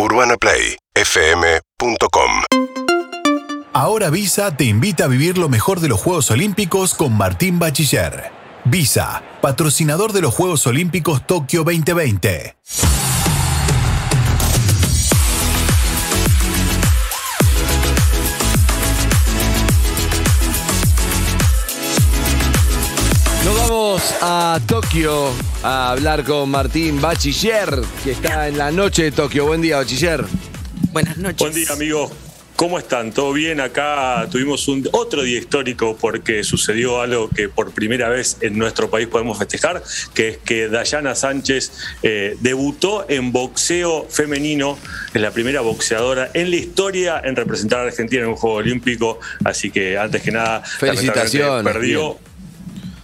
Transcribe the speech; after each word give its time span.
UrbanaPlayFM.com 0.00 2.30
Ahora 3.74 4.08
Visa 4.08 4.56
te 4.56 4.64
invita 4.64 5.04
a 5.04 5.08
vivir 5.08 5.36
lo 5.36 5.50
mejor 5.50 5.80
de 5.80 5.88
los 5.88 6.00
Juegos 6.00 6.30
Olímpicos 6.30 6.94
con 6.94 7.14
Martín 7.14 7.58
Bachiller. 7.58 8.32
Visa, 8.64 9.22
patrocinador 9.42 10.14
de 10.14 10.22
los 10.22 10.34
Juegos 10.34 10.66
Olímpicos 10.66 11.26
Tokio 11.26 11.64
2020. 11.64 12.56
A 24.54 24.58
Tokio 24.58 25.30
a 25.62 25.92
hablar 25.92 26.24
con 26.24 26.50
Martín 26.50 27.00
Bachiller, 27.00 27.68
que 28.02 28.10
está 28.12 28.48
en 28.48 28.58
la 28.58 28.72
noche 28.72 29.04
de 29.04 29.12
Tokio. 29.12 29.46
Buen 29.46 29.60
día, 29.60 29.76
Bachiller. 29.76 30.24
Buenas 30.90 31.16
noches. 31.18 31.38
Buen 31.38 31.54
día, 31.54 31.72
amigos. 31.72 32.10
¿Cómo 32.56 32.76
están? 32.76 33.12
¿Todo 33.12 33.32
bien? 33.32 33.60
Acá 33.60 34.26
tuvimos 34.28 34.66
un, 34.66 34.88
otro 34.90 35.22
día 35.22 35.38
histórico 35.38 35.96
porque 35.96 36.42
sucedió 36.42 37.00
algo 37.00 37.30
que 37.30 37.48
por 37.48 37.70
primera 37.70 38.08
vez 38.08 38.38
en 38.40 38.58
nuestro 38.58 38.90
país 38.90 39.06
podemos 39.06 39.38
festejar, 39.38 39.84
que 40.14 40.30
es 40.30 40.38
que 40.38 40.68
Dayana 40.68 41.14
Sánchez 41.14 41.70
eh, 42.02 42.36
debutó 42.40 43.06
en 43.08 43.30
boxeo 43.30 44.08
femenino, 44.10 44.76
es 45.14 45.22
la 45.22 45.30
primera 45.30 45.60
boxeadora 45.60 46.28
en 46.34 46.50
la 46.50 46.56
historia 46.56 47.22
en 47.22 47.36
representar 47.36 47.80
a 47.80 47.82
Argentina 47.84 48.22
en 48.22 48.30
un 48.30 48.36
Juego 48.36 48.56
Olímpico, 48.56 49.20
así 49.44 49.70
que 49.70 49.96
antes 49.96 50.22
que 50.22 50.32
nada, 50.32 50.60
Felicitaciones. 50.62 51.62
perdió. 51.62 52.14
Bien. 52.14 52.29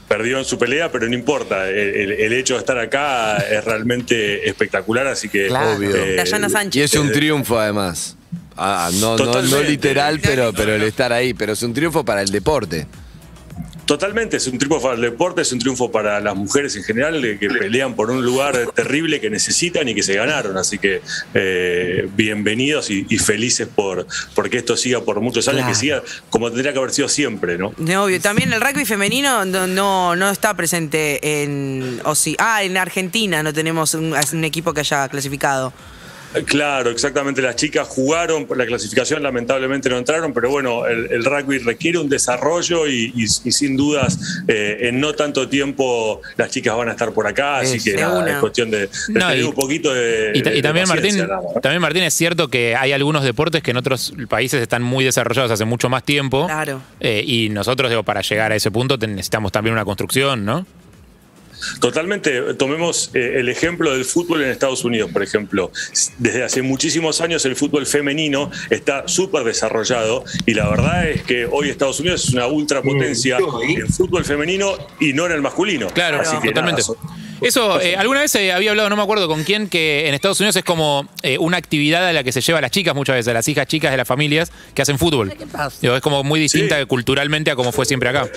Perdió 0.09 0.39
en 0.39 0.45
su 0.45 0.57
pelea, 0.59 0.91
pero 0.93 1.09
no 1.09 1.15
importa. 1.15 1.69
El, 1.69 1.77
el- 1.79 2.13
el 2.13 2.33
hecho 2.33 2.55
de 2.55 2.61
estar 2.61 2.79
acá 2.79 3.39
es 3.39 3.65
realmente 3.65 4.49
espectacular, 4.49 5.07
así 5.09 5.29
que. 5.29 5.49
Claro. 5.49 5.73
Obvio. 5.77 5.91
Dayana 6.17 6.47
Y 6.47 6.51
Sánchez. 6.51 6.95
es 6.95 7.01
un 7.01 7.11
triunfo, 7.13 7.59
además. 7.59 8.17
Ah, 8.57 8.89
no, 8.95 9.17
no, 9.17 9.25
no 9.25 9.25
Totalmente. 9.33 9.69
literal, 9.69 10.21
pero, 10.21 10.53
pero 10.53 10.75
el 10.75 10.83
estar 10.83 11.13
ahí. 11.13 11.35
Pero 11.35 11.53
es 11.55 11.63
un 11.63 11.75
triunfo 11.75 12.05
para 12.05 12.23
el 12.23 12.31
deporte. 12.31 12.87
Totalmente, 13.87 14.37
es 14.37 14.47
un 14.49 14.59
triunfo 14.59 14.83
para 14.83 14.95
el 14.97 15.01
deporte, 15.01 15.43
es 15.43 15.53
un 15.53 15.59
triunfo 15.61 15.91
para 15.93 16.21
las 16.21 16.35
mujeres 16.35 16.75
en 16.77 16.83
general 16.83 17.25
eh, 17.25 17.39
que 17.39 17.49
pelean 17.49 17.95
por 17.95 18.11
un 18.11 18.25
lugar 18.25 18.59
terrible 18.75 19.21
que 19.21 19.31
necesitan 19.31 19.89
y 19.89 19.95
que 19.95 20.03
se 20.03 20.15
ganaron. 20.15 20.57
Así 20.59 20.77
que 20.79 21.01
eh, 21.35 22.09
bienvenidos 22.17 22.91
y, 22.91 23.07
y 23.09 23.19
felices 23.19 23.69
por 23.73 24.07
porque 24.35 24.59
esto 24.59 24.77
siga 24.77 25.01
por 25.03 25.21
muchos 25.21 25.47
años, 25.49 25.61
Claro. 25.61 25.73
que 25.73 25.79
siga 25.79 26.03
como 26.31 26.49
tendría 26.51 26.73
que 26.73 26.79
haber 26.79 26.91
sido 26.91 27.09
siempre, 27.09 27.57
¿no? 27.59 27.73
De 27.77 27.97
obvio. 27.97 28.21
También 28.21 28.53
el 28.53 28.61
rugby 28.61 28.85
femenino 28.85 29.45
no, 29.45 29.67
no, 29.69 30.17
no 30.17 30.31
está 30.31 30.55
presente 30.55 31.43
en. 31.45 32.01
O 32.05 32.15
sí. 32.17 32.35
Ah, 32.41 32.65
en 32.65 32.77
Argentina 32.77 33.43
no 33.43 33.53
tenemos 33.53 33.95
un, 33.95 34.15
un 34.33 34.45
equipo 34.45 34.75
que 34.75 34.81
haya 34.81 35.09
clasificado. 35.09 35.73
Claro, 36.45 36.91
exactamente. 36.91 37.41
Las 37.43 37.57
chicas 37.57 37.87
jugaron, 37.89 38.47
la 38.57 38.67
clasificación 38.67 39.23
lamentablemente 39.23 39.89
no 39.89 39.97
entraron, 39.99 40.33
pero 40.33 40.51
bueno, 40.51 40.87
el, 40.87 41.11
el 41.11 41.25
rugby 41.25 41.59
requiere 41.59 41.99
un 41.99 42.09
desarrollo 42.09 42.87
y, 42.87 43.13
y- 43.15 43.23
y 43.25 43.53
sin 43.53 43.77
dudas 43.77 44.19
eh, 44.49 44.79
en 44.83 45.01
no 45.01 45.15
tanto 45.15 45.49
tiempo 45.49 46.21
las 46.37 46.51
chicas 46.51 46.77
van 46.77 46.89
a 46.89 46.93
estar 46.93 47.13
por 47.13 47.27
acá, 47.27 47.59
así 47.59 47.79
Es, 47.79 47.85
que 47.85 47.95
nada, 47.95 48.29
es 48.31 48.37
cuestión 48.39 48.71
de, 48.71 48.81
de 48.81 48.89
No, 49.09 49.21
tener 49.29 49.39
y- 49.39 49.43
un 49.45 49.55
poquito 49.55 49.93
de... 49.95 50.33
Y, 50.35 50.43
de 50.43 50.63
también, 50.63 50.89
Martín, 50.89 51.27
también, 51.63 51.81
Martín, 51.81 52.03
es 52.03 52.15
cierto 52.15 52.49
que 52.49 52.77
hay 52.77 52.93
algunos 52.93 53.25
deportes 53.25 53.63
que 53.63 53.71
en 53.71 53.77
otros 53.79 54.13
países 54.29 54.61
están 54.61 54.83
muy 54.83 55.05
desarrollados 55.05 55.51
hace 55.51 55.65
mucho 55.65 55.89
más 55.89 56.05
tiempo. 56.05 56.47
Claro. 56.47 56.81
Eh, 57.01 57.23
y 57.27 57.49
nosotros, 57.49 57.91
digo, 57.91 58.03
para 58.03 58.21
llegar 58.21 58.53
a 58.53 58.57
ese 58.57 58.71
punto 58.71 58.97
necesitamos 58.99 59.53
también 59.53 59.73
una 59.75 59.85
construcción, 59.85 60.45
¿no? 60.45 60.67
Totalmente. 61.81 62.55
Tomemos 62.55 63.11
eh, 63.15 63.35
el 63.37 63.49
ejemplo 63.49 63.93
del 63.93 64.05
fútbol 64.05 64.43
en 64.43 64.51
Estados 64.51 64.85
Unidos, 64.85 65.11
por 65.13 65.23
ejemplo. 65.23 65.71
Desde 66.19 66.45
hace 66.45 66.63
muchísimos 66.63 67.21
años 67.21 67.45
el 67.45 67.57
fútbol 67.57 67.87
femenino 67.87 68.51
está 68.71 69.09
súper 69.09 69.45
desarrollado 69.45 70.25
y 70.47 70.55
la 70.55 70.69
verdad 70.69 71.09
es 71.09 71.23
que 71.23 71.47
hoy 71.47 71.71
Estados 71.71 72.01
Unidos 72.01 72.25
es 72.25 72.35
una 72.35 72.47
ultrapotencia 72.47 73.39
en 73.39 73.89
fútbol 73.89 74.25
femenino 74.25 74.73
y 75.01 75.13
no 75.13 75.27
en 75.27 75.33
el 75.33 75.43
masculino. 75.43 75.89
Claro, 75.89 76.21
Así 76.21 76.37
que 76.39 76.49
totalmente. 76.49 76.83
nada, 76.83 77.26
Eso, 77.43 77.81
eh, 77.81 77.97
alguna 77.97 78.21
vez 78.21 78.35
eh, 78.35 78.53
había 78.53 78.71
hablado, 78.71 78.89
no 78.89 78.97
me 78.97 79.03
acuerdo 79.03 79.29
con 79.29 79.45
quién, 79.45 79.69
que 79.69 80.09
en 80.09 80.15
Estados 80.15 80.41
Unidos 80.41 80.57
es 80.57 80.65
como 80.65 81.09
eh, 81.23 81.39
una 81.39 81.57
actividad 81.57 82.07
a 82.07 82.13
la 82.13 82.25
que 82.25 82.33
se 82.33 82.41
lleva 82.41 82.59
a 82.59 82.63
las 82.63 82.71
chicas 82.71 82.95
muchas 82.95 83.17
veces, 83.17 83.29
a 83.29 83.35
las 83.35 83.47
hijas 83.49 83.67
chicas 83.67 83.91
de 83.91 83.97
las 83.97 84.09
familias 84.09 84.51
que 84.75 84.83
hacen 84.83 84.99
fútbol. 84.99 85.35
Digo, 85.81 85.97
es 85.97 86.03
como 86.03 86.25
muy 86.25 86.41
distinta 86.41 86.79
Sí. 86.79 86.87
culturalmente 86.87 87.51
a 87.51 87.57
como 87.57 87.73
fue 87.73 87.85
siempre 87.87 88.09
acá. 88.09 88.29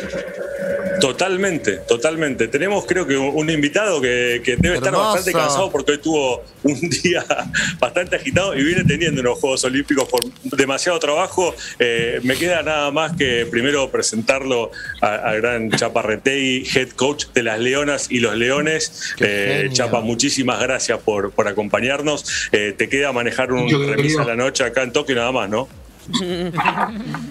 Totalmente, 1.00 1.78
totalmente. 1.88 2.48
Tenemos 2.50 2.86
creo 2.86 3.08
que 3.08 3.16
un 3.16 3.50
invitado 3.50 4.02
que, 4.02 4.42
que 4.44 4.58
debe 4.58 4.76
estar 4.76 4.92
bastante 4.94 5.32
cansado 5.32 5.72
porque 5.72 5.94
hoy 5.94 5.98
tuvo 6.00 6.44
un 6.64 6.78
día 7.04 7.26
bastante 7.80 8.18
agitado 8.18 8.54
y 8.58 8.64
viene 8.64 8.84
teniendo 8.84 9.22
unos 9.22 9.40
Juegos 9.40 9.64
Olímpicos 9.64 10.10
por 10.10 10.22
demasiado 10.44 11.00
trabajo. 11.00 11.56
Eh, 11.80 12.20
me 12.24 12.36
queda 12.36 12.64
nada 12.64 12.92
más 12.92 13.16
que 13.16 13.48
primero 13.50 13.90
presentarlo 13.90 14.72
al 15.00 15.38
gran 15.40 15.72
Chapa 15.72 16.02
Retei, 16.02 16.68
head 16.76 16.90
coach 16.90 17.28
de 17.34 17.44
las 17.44 17.60
Leonas 17.60 18.08
y 18.12 18.20
los 18.20 18.36
Leones. 18.36 18.89
Eh, 19.20 19.70
Chapa, 19.72 20.02
muchísimas 20.02 20.60
gracias 20.60 21.00
por, 21.00 21.32
por 21.32 21.48
acompañarnos. 21.48 22.26
Eh, 22.52 22.74
te 22.78 22.90
queda 22.90 23.12
manejar 23.12 23.52
un 23.52 23.64
Mucho 23.64 23.80
remis 23.80 23.96
querido. 23.98 24.22
a 24.22 24.26
la 24.26 24.36
noche 24.36 24.64
acá 24.64 24.84
en 24.84 24.92
Tokio 24.94 25.16
nada 25.16 25.32
más, 25.32 25.50
¿no? 25.50 25.68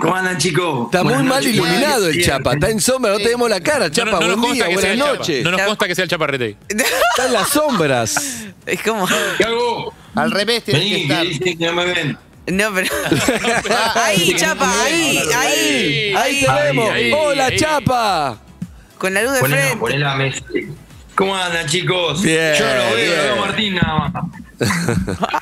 ¿Cómo 0.00 0.14
andan, 0.14 0.36
chicos? 0.38 0.86
Está 0.86 1.04
muy 1.04 1.14
mal 1.14 1.26
noches. 1.28 1.54
iluminado 1.54 2.08
el. 2.08 2.24
Chapa. 2.24 2.54
Está 2.54 2.68
en 2.68 2.80
sombra, 2.80 3.12
no 3.12 3.18
tenemos 3.18 3.48
la 3.48 3.60
cara. 3.60 3.90
Chapa, 3.90 4.18
no, 4.20 4.26
no 4.28 4.36
buen 4.38 4.54
día, 4.54 4.68
buenas 4.68 4.96
noches. 4.96 5.44
No 5.44 5.52
nos 5.52 5.62
consta 5.62 5.86
que 5.86 5.94
sea 5.94 6.04
el 6.04 6.10
chaparrete. 6.10 6.56
Está 6.68 7.26
en 7.26 7.32
las 7.32 7.48
sombras. 7.50 8.44
Es 8.66 8.82
como. 8.82 9.06
¿Qué 9.38 9.44
hago? 9.44 9.94
Al 10.16 10.30
revés 10.32 10.64
tiene 10.64 10.80
que 10.80 10.86
Vení, 10.90 11.02
estar. 11.02 11.22
que 11.22 11.28
dicen 11.28 11.58
que 11.58 11.66
no 11.66 11.72
me 11.74 11.84
ven. 11.84 12.18
No, 12.48 12.74
pero. 12.74 12.88
ahí, 13.94 14.34
chapa, 14.36 14.82
ahí, 14.84 15.20
ahí. 15.34 16.14
Ahí 16.16 16.40
te 16.44 16.52
vemos. 16.64 16.90
ahí, 16.90 17.12
Hola, 17.12 17.46
ahí. 17.46 17.56
Chapa. 17.56 18.38
Con 18.98 19.14
la 19.14 19.22
luz 19.22 19.32
de 19.34 19.40
Ponela, 19.40 19.60
frente. 19.62 19.78
ponela 19.78 20.12
a 20.12 20.16
mesa. 20.16 20.44
¿Cómo 21.14 21.36
andan, 21.36 21.66
chicos? 21.66 22.22
Bien, 22.22 22.54
Yo 22.58 22.64
lo 22.66 22.72
veo, 22.72 22.96
bien. 22.96 23.08
veo 23.10 23.32
a 23.32 23.46
Martín 23.46 23.74
nada 23.74 24.08
más. 24.08 24.24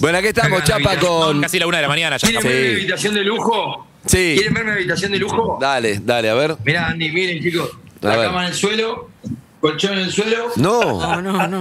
Bueno, 0.00 0.18
aquí 0.18 0.28
estamos, 0.28 0.62
Chapa, 0.62 0.96
con. 0.98 1.40
Casi 1.40 1.58
la 1.58 1.66
una 1.66 1.78
de 1.78 1.82
la 1.82 1.88
mañana 1.88 2.16
ya. 2.18 2.28
¿Quieren 2.28 2.42
ver 2.46 2.66
mi 2.68 2.74
habitación 2.76 3.14
de 3.14 3.24
lujo? 3.24 3.86
Sí. 4.06 4.34
¿Quieren 4.36 4.54
ver 4.54 4.64
mi 4.64 4.70
habitación 4.70 5.10
de 5.12 5.18
lujo? 5.18 5.58
Dale, 5.60 5.98
dale, 6.02 6.30
a 6.30 6.34
ver. 6.34 6.56
Mirá, 6.64 6.86
Andy, 6.86 7.10
miren, 7.10 7.42
chicos. 7.42 7.70
A 8.02 8.06
La 8.06 8.16
ver. 8.16 8.26
cama 8.26 8.42
en 8.42 8.48
el 8.50 8.54
suelo, 8.54 9.10
colchón 9.60 9.94
en 9.94 9.98
el 10.00 10.12
suelo. 10.12 10.52
No. 10.56 11.20
No, 11.20 11.20
no, 11.20 11.48
no. 11.48 11.60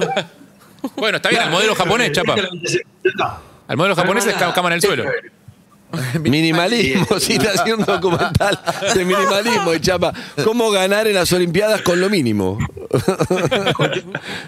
Bueno, 0.98 1.18
está 1.18 1.30
bien, 1.30 1.42
el 1.44 1.50
modelo 1.50 1.74
japonés, 1.74 2.12
Chapa. 2.12 2.36
Al 3.68 3.78
modelo 3.78 3.96
japonés 3.96 4.26
es 4.28 4.36
ca- 4.36 4.54
cama 4.54 4.70
en 4.70 4.74
el 4.74 4.82
suelo. 4.82 5.04
Minimalismo, 6.22 7.06
sí, 7.20 7.34
está 7.34 7.52
haciendo 7.52 7.78
un 7.78 7.86
documental 7.86 8.60
de 8.94 9.06
minimalismo, 9.06 9.74
y 9.74 9.80
Chapa. 9.80 10.14
¿Cómo 10.44 10.70
ganar 10.72 11.08
en 11.08 11.16
las 11.16 11.32
Olimpiadas 11.32 11.82
con 11.82 12.00
lo 12.00 12.10
mínimo? 12.10 12.58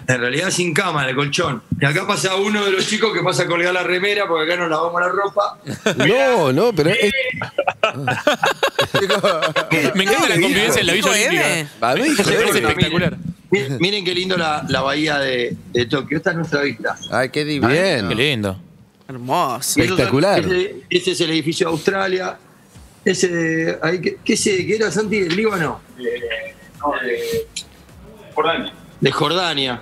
En 0.06 0.20
realidad 0.20 0.50
sin 0.50 0.74
cama, 0.74 1.04
en 1.04 1.10
el 1.10 1.16
colchón. 1.16 1.62
Y 1.80 1.84
acá 1.84 2.06
pasa 2.06 2.34
uno 2.36 2.64
de 2.64 2.72
los 2.72 2.86
chicos 2.86 3.12
que 3.12 3.20
pasa 3.22 3.44
a 3.44 3.46
colgar 3.46 3.72
la 3.72 3.82
remera 3.82 4.26
porque 4.26 4.50
acá 4.50 4.60
nos 4.60 4.70
lavamos 4.70 5.00
la 5.00 5.08
ropa. 5.08 5.58
No, 5.96 6.52
no, 6.52 6.72
pero 6.72 6.90
es, 6.90 7.12
Me 9.94 10.04
encanta 10.04 10.28
la 10.28 10.40
convivencia 10.40 10.80
en 10.80 10.86
la 10.86 10.92
Villa 10.94 11.10
Olímpica. 11.10 11.94
Miren, 11.94 12.12
espectacular. 12.18 13.18
Miren, 13.50 13.78
miren 13.78 14.04
qué 14.04 14.14
lindo 14.14 14.36
la, 14.36 14.64
la 14.68 14.80
bahía 14.80 15.18
de, 15.18 15.56
de 15.72 15.86
Tokio. 15.86 16.16
Esta 16.16 16.30
es 16.30 16.36
nuestra 16.36 16.62
vista. 16.62 16.96
Ay, 17.10 17.28
qué 17.28 17.44
divino. 17.44 17.68
Bien. 17.68 18.08
Qué 18.08 18.14
lindo. 18.14 18.58
Hermoso. 19.10 19.80
Espectacular. 19.80 20.38
Ese, 20.40 20.76
ese 20.88 21.10
es 21.12 21.20
el 21.20 21.30
edificio 21.30 21.66
de 21.66 21.72
Australia. 21.72 22.38
Ese, 23.04 23.78
ahí, 23.82 24.00
¿qué, 24.00 24.18
qué, 24.24 24.36
sé, 24.36 24.66
¿qué 24.66 24.76
era 24.76 24.90
Santi? 24.90 25.16
¿El 25.18 25.36
Líbano? 25.36 25.80
De 29.00 29.10
Jordania. 29.10 29.80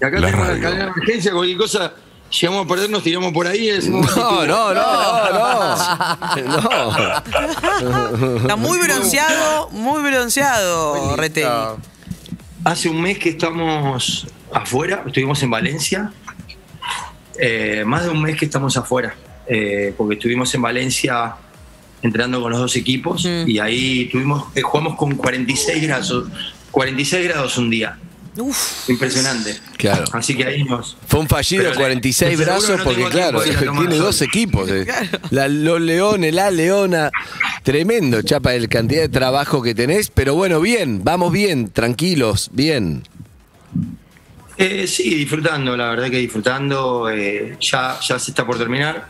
Y 0.00 0.04
acá 0.04 0.20
tenemos 0.20 0.46
la 0.46 0.54
escalera 0.54 0.84
de 0.84 0.90
emergencia, 0.90 1.32
cualquier 1.32 1.58
cosa, 1.58 1.92
llegamos 2.30 2.64
a 2.64 2.68
perder, 2.68 2.90
nos 2.90 3.02
tiramos 3.02 3.32
por 3.32 3.46
ahí. 3.46 3.66
decimos, 3.68 4.16
No, 4.16 4.46
no, 4.46 4.74
no, 4.74 5.32
no. 5.32 5.76
No. 6.46 7.16
Está 8.36 8.56
muy 8.56 8.78
bronceado, 8.78 9.70
muy 9.70 10.02
bronceado, 10.10 11.16
Rete. 11.16 11.46
Hace 12.64 12.88
un 12.88 13.00
mes 13.00 13.18
que 13.18 13.30
estamos 13.30 14.26
afuera, 14.52 15.04
estuvimos 15.06 15.42
en 15.42 15.50
Valencia. 15.50 16.12
Eh, 17.38 17.84
más 17.86 18.04
de 18.04 18.10
un 18.10 18.20
mes 18.22 18.36
que 18.36 18.44
estamos 18.46 18.76
afuera, 18.76 19.14
eh, 19.46 19.94
porque 19.96 20.14
estuvimos 20.14 20.52
en 20.54 20.62
Valencia 20.62 21.34
entrenando 22.02 22.40
con 22.40 22.50
los 22.50 22.60
dos 22.60 22.76
equipos 22.76 23.24
Mm. 23.24 23.48
y 23.48 23.58
ahí 23.58 24.08
tuvimos, 24.10 24.44
eh, 24.54 24.62
jugamos 24.62 24.96
con 24.96 25.14
46 25.16 25.82
grados, 25.82 26.24
46 26.70 27.24
grados 27.28 27.56
un 27.58 27.70
día. 27.70 27.98
Uf. 28.40 28.88
Impresionante. 28.88 29.56
Claro. 29.76 30.04
Así 30.12 30.36
que 30.36 30.44
ahí 30.44 30.62
nos. 30.62 30.96
Fue 31.08 31.18
un 31.18 31.26
fallido 31.26 31.62
Pero 31.64 31.74
le- 31.74 31.80
46 31.80 32.30
seguro 32.38 32.52
brazos 32.52 32.78
no 32.78 32.84
porque, 32.84 33.04
claro, 33.06 33.42
tiene 33.42 33.56
sol. 33.66 33.98
dos 33.98 34.22
equipos. 34.22 34.70
eh. 34.70 34.86
La- 35.30 35.48
los 35.48 35.80
leones, 35.80 36.32
la 36.32 36.50
leona. 36.52 37.10
Tremendo, 37.64 38.22
Chapa, 38.22 38.54
el 38.54 38.68
cantidad 38.68 39.00
de 39.02 39.08
trabajo 39.08 39.60
que 39.60 39.74
tenés. 39.74 40.10
Pero 40.10 40.36
bueno, 40.36 40.60
bien, 40.60 41.02
vamos 41.02 41.32
bien, 41.32 41.70
tranquilos, 41.70 42.50
bien. 42.52 43.02
Eh, 44.58 44.86
sí, 44.88 45.14
disfrutando, 45.14 45.76
la 45.76 45.90
verdad 45.90 46.10
que 46.10 46.18
disfrutando. 46.18 47.08
eh, 47.10 47.56
ya, 47.60 47.98
ya 48.00 48.18
se 48.18 48.30
está 48.32 48.44
por 48.44 48.58
terminar. 48.58 49.06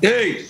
¡Ey! 0.00 0.46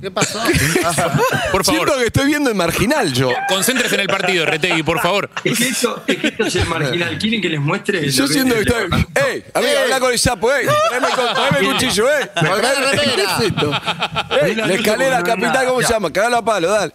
¿Qué 0.00 0.10
pasó? 0.10 0.40
Por 1.52 1.62
favor, 1.64 1.64
Siento 1.88 1.98
que 1.98 2.06
estoy 2.06 2.26
viendo 2.26 2.48
el 2.48 2.56
marginal 2.56 3.12
yo. 3.12 3.30
concéntrese 3.48 3.96
en 3.96 4.00
el 4.02 4.06
partido, 4.06 4.46
Retegui, 4.46 4.82
por 4.82 4.98
favor. 5.00 5.28
Es 5.44 5.58
que 5.58 5.68
esto 5.68 6.02
es, 6.06 6.16
que 6.16 6.28
esto 6.28 6.44
es 6.46 6.56
el 6.56 6.66
marginal. 6.66 7.18
¿Quieren 7.18 7.42
que 7.42 7.48
les 7.50 7.60
muestre? 7.60 8.08
Yo 8.10 8.26
que- 8.26 8.32
siento 8.32 8.54
que 8.54 8.60
estoy. 8.62 8.84
¡Ey! 9.14 9.44
Amigo, 9.52 9.72
habla 9.82 10.00
con 10.00 10.12
el 10.12 10.18
sapo, 10.18 10.50
¡ey! 10.54 10.66
Tráeme, 10.88 11.08
el 11.60 11.72
cuchillo, 11.72 12.08
¡eh! 12.08 12.30
Colgá 12.34 12.56
la 12.72 12.90
remera. 12.92 13.14
¿Qué 13.14 13.22
es 13.22 13.40
esto? 13.50 13.72
¡Ey! 14.42 14.54
La 14.54 14.72
escalera 14.74 15.22
capital, 15.22 15.66
¿cómo 15.66 15.82
se 15.82 15.92
llama? 15.92 16.10
Cagalo 16.12 16.36
a 16.38 16.44
palo, 16.44 16.70
dale. 16.70 16.92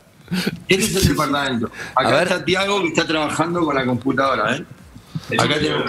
Este 0.67 0.85
es 0.85 0.95
el 0.95 1.07
departamento. 1.09 1.71
Acá 1.95 2.07
A 2.09 2.11
ver. 2.11 2.23
está 2.23 2.43
Tiago 2.45 2.81
que 2.81 2.87
está 2.87 3.05
trabajando 3.05 3.63
con 3.63 3.75
la 3.75 3.85
computadora, 3.85 4.55
¿eh? 4.55 4.65
Acá 5.37 5.55
tenemos. 5.55 5.83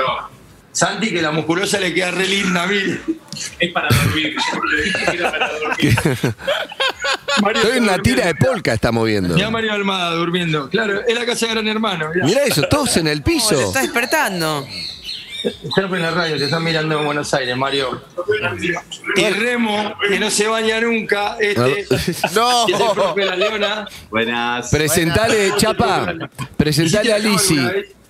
Santi, 0.73 1.11
que 1.11 1.23
la 1.23 1.31
musculosa 1.31 1.81
le 1.81 1.95
queda 1.95 2.11
re 2.11 2.27
linda, 2.29 2.67
mire. 2.67 3.01
Es 3.59 3.73
para 3.73 3.89
dormir. 3.89 4.35
Yo 4.53 4.61
le 4.65 4.83
dije 4.83 5.05
que 5.11 5.17
era 5.17 5.31
para 5.31 5.51
dormir. 5.59 5.99
Mario 7.43 7.63
Estoy 7.63 7.79
en 7.79 7.85
una 7.85 7.99
tira 7.99 8.27
de 8.27 8.35
polka, 8.35 8.75
está 8.75 8.93
moviendo. 8.93 9.35
Mirá 9.35 9.47
a 9.47 9.51
Mario 9.51 9.73
Almada 9.73 10.11
durmiendo. 10.13 10.69
Claro, 10.69 11.01
es 11.07 11.15
la 11.15 11.25
casa 11.25 11.47
de 11.47 11.53
Gran 11.53 11.69
Hermano. 11.69 12.11
Mirá. 12.15 12.27
Mirá 12.27 12.45
eso, 12.45 12.63
todos 12.69 12.95
en 12.99 13.07
el 13.09 13.21
Oh, 13.21 13.25
se 13.25 13.31
piso. 13.33 13.61
está 13.69 13.81
despertando. 13.83 14.67
Están 15.45 15.95
en 15.95 16.03
la 16.03 16.11
radio, 16.11 16.37
te 16.39 16.45
están 16.45 16.65
mirando 16.65 16.99
en 16.99 17.05
Buenos 17.07 17.33
Aires, 17.33 17.57
Mario. 17.57 18.03
Y 19.17 19.25
Remo, 19.31 19.95
que 20.09 20.19
no 20.19 20.31
se 20.31 20.49
baña 20.49 20.81
nunca, 20.81 21.37
este, 21.41 21.87
No. 22.35 22.67
que 22.67 22.73
es 22.75 22.81
el 22.81 22.87
profe 22.95 23.21
de 23.21 23.27
la 23.27 23.37
Leona. 23.37 23.89
Buenas. 24.11 24.69
Presentale, 24.71 25.53
Chapa. 25.57 26.13
Presentale 26.57 27.13
a 27.13 27.19
Lisi. 27.19 27.59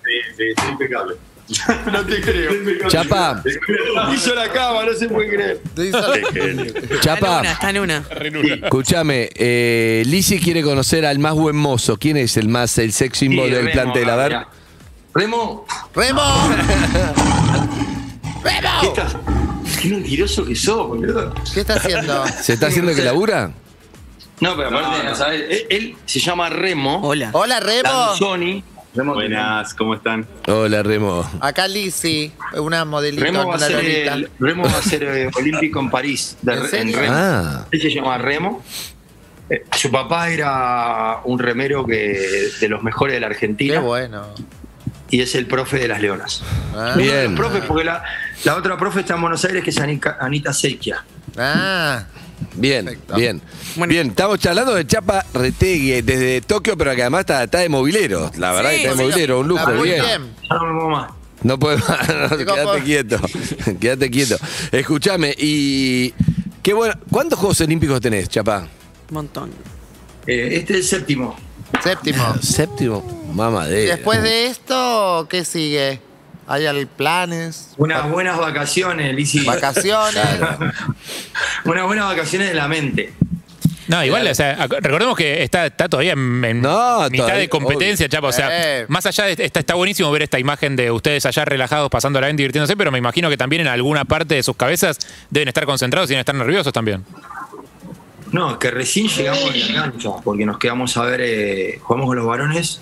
Sí, 0.07 0.33
sí, 0.37 0.43
sí, 0.57 0.67
impecable. 0.71 1.15
No 1.93 2.05
te 2.05 2.19
creo. 2.19 2.51
Chapa, 2.89 3.41
Hizo 4.13 4.35
la 4.35 4.49
cama, 4.51 4.83
no 4.85 4.93
se 4.93 5.07
puede 5.07 5.29
creer. 5.29 5.61
Genio. 5.77 5.95
Está 5.95 6.39
en 6.43 6.59
una, 6.59 6.99
Chapa. 6.99 7.41
está 7.43 7.69
en 7.69 7.77
una. 7.79 8.03
Escúchame, 8.63 9.29
eh, 9.33 10.03
Lisi 10.05 10.39
quiere 10.41 10.61
conocer 10.61 11.05
al 11.05 11.19
más 11.19 11.35
buen 11.35 11.55
mozo. 11.55 11.95
¿Quién 11.97 12.17
es 12.17 12.35
el 12.35 12.49
más, 12.49 12.77
el 12.79 12.91
sex 12.91 13.17
symbol 13.19 13.47
Sí, 13.47 13.55
del 13.55 13.71
plantel? 13.71 14.09
A 14.09 14.15
ver. 14.17 14.37
Remo, 15.13 15.65
¡Remo! 15.95 16.21
¿qué 18.43 18.49
¡Remo! 18.49 18.81
estás? 18.83 19.15
Qué 19.81 19.87
mentiroso 19.89 20.45
que 20.45 20.55
sos, 20.55 20.87
boludo. 20.87 21.33
¿Qué 21.53 21.61
está 21.61 21.75
haciendo? 21.75 22.25
¿Se 22.41 22.53
está 22.53 22.67
haciendo 22.67 22.93
que 22.93 23.03
labura? 23.03 23.51
No, 24.39 24.55
pero 24.55 24.67
aparte, 24.69 25.15
¿sabes? 25.15 25.43
Él, 25.49 25.65
él 25.69 25.95
se 26.05 26.19
llama 26.19 26.49
Remo. 26.49 26.99
Hola. 27.03 27.29
Hola, 27.33 27.59
Remo. 27.59 27.89
Danzoni. 27.89 28.63
Remo, 28.95 29.13
Buenas, 29.13 29.73
¿cómo 29.75 29.93
están? 29.93 30.25
Hola, 30.47 30.81
Remo. 30.81 31.29
Acá 31.39 31.67
Lizzy, 31.67 32.31
una 32.55 32.83
modelito, 32.83 33.23
Remo 33.23 33.47
va 33.47 33.55
a 33.55 33.59
ser, 33.59 33.85
el- 33.85 34.29
Remo 34.39 34.63
va 34.63 34.77
a 34.77 34.81
ser 34.81 35.03
eh, 35.03 35.29
olímpico 35.35 35.79
en 35.79 35.89
París. 35.91 36.35
de- 36.41 36.53
¿En 36.53 36.59
en 36.59 36.67
serio? 36.67 36.99
remo. 36.99 37.13
Ah, 37.15 37.65
Él 37.69 37.81
se 37.81 37.89
llama 37.93 38.17
Remo. 38.17 38.63
Eh, 39.49 39.63
su 39.75 39.91
papá 39.91 40.29
era 40.29 41.17
un 41.25 41.37
remero 41.37 41.85
que 41.85 42.49
de 42.59 42.69
los 42.69 42.81
mejores 42.81 43.13
de 43.13 43.19
la 43.19 43.27
Qué 43.27 43.33
Argentina 43.35 43.79
bueno. 43.81 44.25
y 45.11 45.21
es 45.21 45.35
el 45.35 45.45
profe 45.45 45.77
de 45.77 45.87
las 45.87 46.01
Leonas. 46.01 46.41
Ah, 46.73 46.93
Uno 46.93 46.95
de 46.95 47.03
Bien. 47.03 47.25
los 47.25 47.33
profes, 47.39 47.63
porque 47.67 47.83
la, 47.83 48.03
la 48.45 48.55
otra 48.55 48.77
profe 48.77 49.01
está 49.01 49.13
en 49.13 49.21
Buenos 49.21 49.45
Aires, 49.45 49.63
que 49.63 49.69
es 49.69 49.77
Anica- 49.79 50.17
Anita 50.19 50.51
Sequia. 50.53 51.05
Ah, 51.37 52.03
bien, 52.55 52.85
Perfecto. 52.85 53.15
bien. 53.15 53.41
Bueno. 53.75 53.91
Bien, 53.91 54.07
estamos 54.07 54.39
charlando 54.39 54.73
de 54.75 54.85
Chapa 54.87 55.25
Retegui 55.33 56.01
desde 56.01 56.41
Tokio, 56.41 56.77
pero 56.77 56.95
que 56.95 57.01
además 57.01 57.21
está, 57.21 57.43
está 57.43 57.59
de 57.59 57.69
movilero. 57.69 58.31
La 58.37 58.51
verdad 58.51 58.71
Sí, 58.71 58.75
que 58.77 58.81
está 58.83 58.91
de 58.93 58.97
sí. 58.97 59.03
movilero, 59.09 59.39
un 59.41 59.47
lujo, 59.47 59.71
muy 59.73 59.89
bien. 59.89 60.01
bien. 60.05 60.35
Ya 60.49 60.55
no 60.57 60.65
me 60.65 60.73
muevo 60.73 60.89
más. 60.89 61.11
No 61.43 61.59
puedo 61.59 61.77
más, 61.77 62.07
no, 62.31 62.37
quédate 62.37 62.83
quieto. 62.83 63.19
quédate 63.79 64.09
quieto. 64.11 64.37
Escúchame, 64.71 65.35
y. 65.37 66.13
Qué 66.63 66.73
bueno. 66.73 66.95
¿Cuántos 67.11 67.37
Juegos 67.39 67.61
Olímpicos 67.61 68.01
tenés, 68.01 68.27
Chapa? 68.29 68.67
Montón. 69.11 69.51
Eh, 70.25 70.49
este 70.53 70.73
es 70.73 70.79
el 70.79 70.83
séptimo. 70.99 71.35
Séptimo. 71.83 72.35
Séptimo. 72.41 73.23
Mamadera. 73.33 73.95
Después 73.95 74.21
de 74.23 74.47
esto, 74.47 75.27
¿qué 75.29 75.45
sigue? 75.45 76.01
¿Hay 76.47 76.65
al- 76.65 76.87
planes? 76.87 77.73
Unas 77.77 78.09
buenas 78.09 78.37
vacaciones, 78.37 79.13
Lisi. 79.13 79.43
¿Vacaciones? 79.45 80.15
Unas 81.65 81.83
buenas 81.85 82.05
vacaciones 82.05 82.47
de 82.49 82.53
la 82.53 82.67
mente. 82.67 83.13
No, 83.89 84.03
igual, 84.03 84.27
o 84.27 84.35
sea, 84.35 84.67
recordemos 84.81 85.15
que 85.15 85.43
está, 85.43 85.65
está 85.65 85.87
todavía 85.87 86.11
en, 86.11 86.43
en 86.43 86.61
No, 86.61 87.03
mitad 87.09 87.23
todavía, 87.25 87.35
de 87.35 87.49
competencia, 87.49 88.05
obvio. 88.05 88.17
Chapa. 88.17 88.27
O 88.27 88.31
sea, 88.33 88.49
Eh. 88.81 88.85
más 88.89 89.05
allá 89.05 89.25
de. 89.25 89.45
Está, 89.45 89.61
está 89.61 89.75
buenísimo 89.75 90.11
ver 90.11 90.23
esta 90.23 90.39
imagen 90.39 90.75
de 90.75 90.91
ustedes 90.91 91.25
allá 91.25 91.45
relajados, 91.45 91.89
pasando 91.89 92.19
la 92.19 92.27
bien, 92.27 92.35
divirtiéndose, 92.35 92.75
pero 92.75 92.91
me 92.91 92.97
imagino 92.97 93.29
que 93.29 93.37
también 93.37 93.61
en 93.61 93.67
alguna 93.69 94.03
parte 94.03 94.35
de 94.35 94.43
sus 94.43 94.57
cabezas 94.57 94.97
deben 95.29 95.47
estar 95.47 95.65
concentrados 95.65 96.09
y 96.09 96.11
deben 96.13 96.19
estar 96.21 96.35
nerviosos 96.35 96.73
también. 96.73 97.05
No, 98.33 98.51
es 98.51 98.57
que 98.57 98.71
recién 98.71 99.07
llegamos 99.07 99.55
en 99.55 99.73
la 99.73 99.81
cancha, 99.83 100.09
porque 100.21 100.45
nos 100.45 100.57
quedamos 100.57 100.97
a 100.97 101.03
ver, 101.03 101.21
eh, 101.23 101.79
jugamos 101.81 102.07
con 102.07 102.17
los 102.17 102.25
varones, 102.25 102.81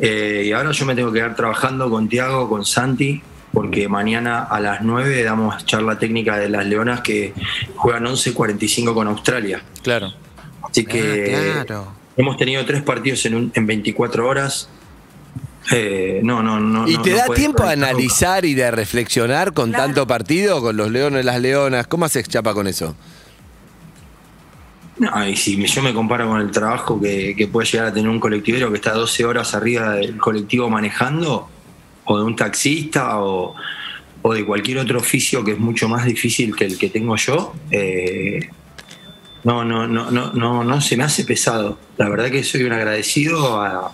eh, 0.00 0.44
y 0.46 0.52
ahora 0.52 0.70
yo 0.72 0.84
me 0.86 0.94
tengo 0.94 1.12
que 1.12 1.18
quedar 1.20 1.34
trabajando 1.36 1.88
con 1.90 2.08
Tiago, 2.08 2.48
con 2.48 2.64
Santi, 2.64 3.22
porque 3.52 3.88
mañana 3.88 4.42
a 4.44 4.60
las 4.60 4.82
9 4.82 5.22
damos 5.24 5.64
charla 5.66 5.98
técnica 5.98 6.36
de 6.38 6.48
las 6.48 6.66
Leonas 6.66 7.00
que 7.00 7.32
juegan 7.76 8.04
11.45 8.04 8.94
con 8.94 9.08
Australia. 9.08 9.62
Claro. 9.82 10.12
Así 10.70 10.84
que 10.84 11.34
Ah, 11.58 11.64
claro. 11.64 11.92
hemos 12.16 12.36
tenido 12.36 12.64
tres 12.66 12.82
partidos 12.82 13.24
en, 13.26 13.34
un- 13.34 13.52
en 13.54 13.66
24 13.66 14.28
horas. 14.28 14.68
Eh, 15.70 16.20
no, 16.22 16.42
no, 16.42 16.58
no. 16.60 16.88
¿Y 16.88 16.94
no- 16.96 17.02
te 17.02 17.10
no 17.10 17.16
da 17.16 17.26
tiempo 17.34 17.62
nunca. 17.64 17.72
analizar 17.72 18.44
y 18.44 18.54
de 18.54 18.70
reflexionar 18.70 19.52
con 19.52 19.70
tanto 19.72 20.06
partido, 20.06 20.60
con 20.62 20.76
los 20.76 20.90
leones, 20.90 21.24
las 21.24 21.40
leonas? 21.40 21.86
¿Cómo 21.86 22.06
haces, 22.06 22.26
Chapa, 22.28 22.54
con 22.54 22.66
eso? 22.66 22.94
No, 24.98 25.28
y 25.28 25.36
si 25.36 25.64
yo 25.64 25.82
me 25.82 25.94
comparo 25.94 26.28
con 26.28 26.40
el 26.40 26.50
trabajo 26.50 27.00
que, 27.00 27.34
que 27.36 27.46
puede 27.46 27.68
llegar 27.68 27.88
a 27.88 27.92
tener 27.92 28.10
un 28.10 28.18
colectivero 28.18 28.70
que 28.70 28.76
está 28.76 28.94
12 28.94 29.24
horas 29.24 29.54
arriba 29.54 29.92
del 29.92 30.16
colectivo 30.16 30.68
manejando, 30.68 31.48
o 32.04 32.18
de 32.18 32.24
un 32.24 32.34
taxista, 32.34 33.20
o, 33.20 33.54
o 34.22 34.34
de 34.34 34.44
cualquier 34.44 34.78
otro 34.78 34.98
oficio 34.98 35.44
que 35.44 35.52
es 35.52 35.58
mucho 35.58 35.88
más 35.88 36.04
difícil 36.04 36.56
que 36.56 36.64
el 36.64 36.78
que 36.78 36.88
tengo 36.88 37.14
yo, 37.16 37.54
eh, 37.70 38.48
no, 39.44 39.64
no, 39.64 39.86
no, 39.86 40.10
no, 40.10 40.32
no, 40.32 40.64
no 40.64 40.80
se 40.80 40.96
me 40.96 41.04
hace 41.04 41.24
pesado. 41.24 41.78
La 41.96 42.08
verdad 42.08 42.30
que 42.30 42.42
soy 42.42 42.64
un 42.64 42.72
agradecido 42.72 43.62
a, 43.62 43.92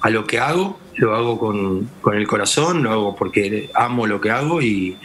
a 0.00 0.10
lo 0.10 0.26
que 0.26 0.38
hago, 0.38 0.78
lo 0.94 1.16
hago 1.16 1.38
con, 1.40 1.90
con 2.00 2.16
el 2.16 2.26
corazón, 2.28 2.84
lo 2.84 2.92
hago 2.92 3.16
porque 3.16 3.68
amo 3.74 4.06
lo 4.06 4.20
que 4.20 4.30
hago 4.30 4.62
y, 4.62 4.96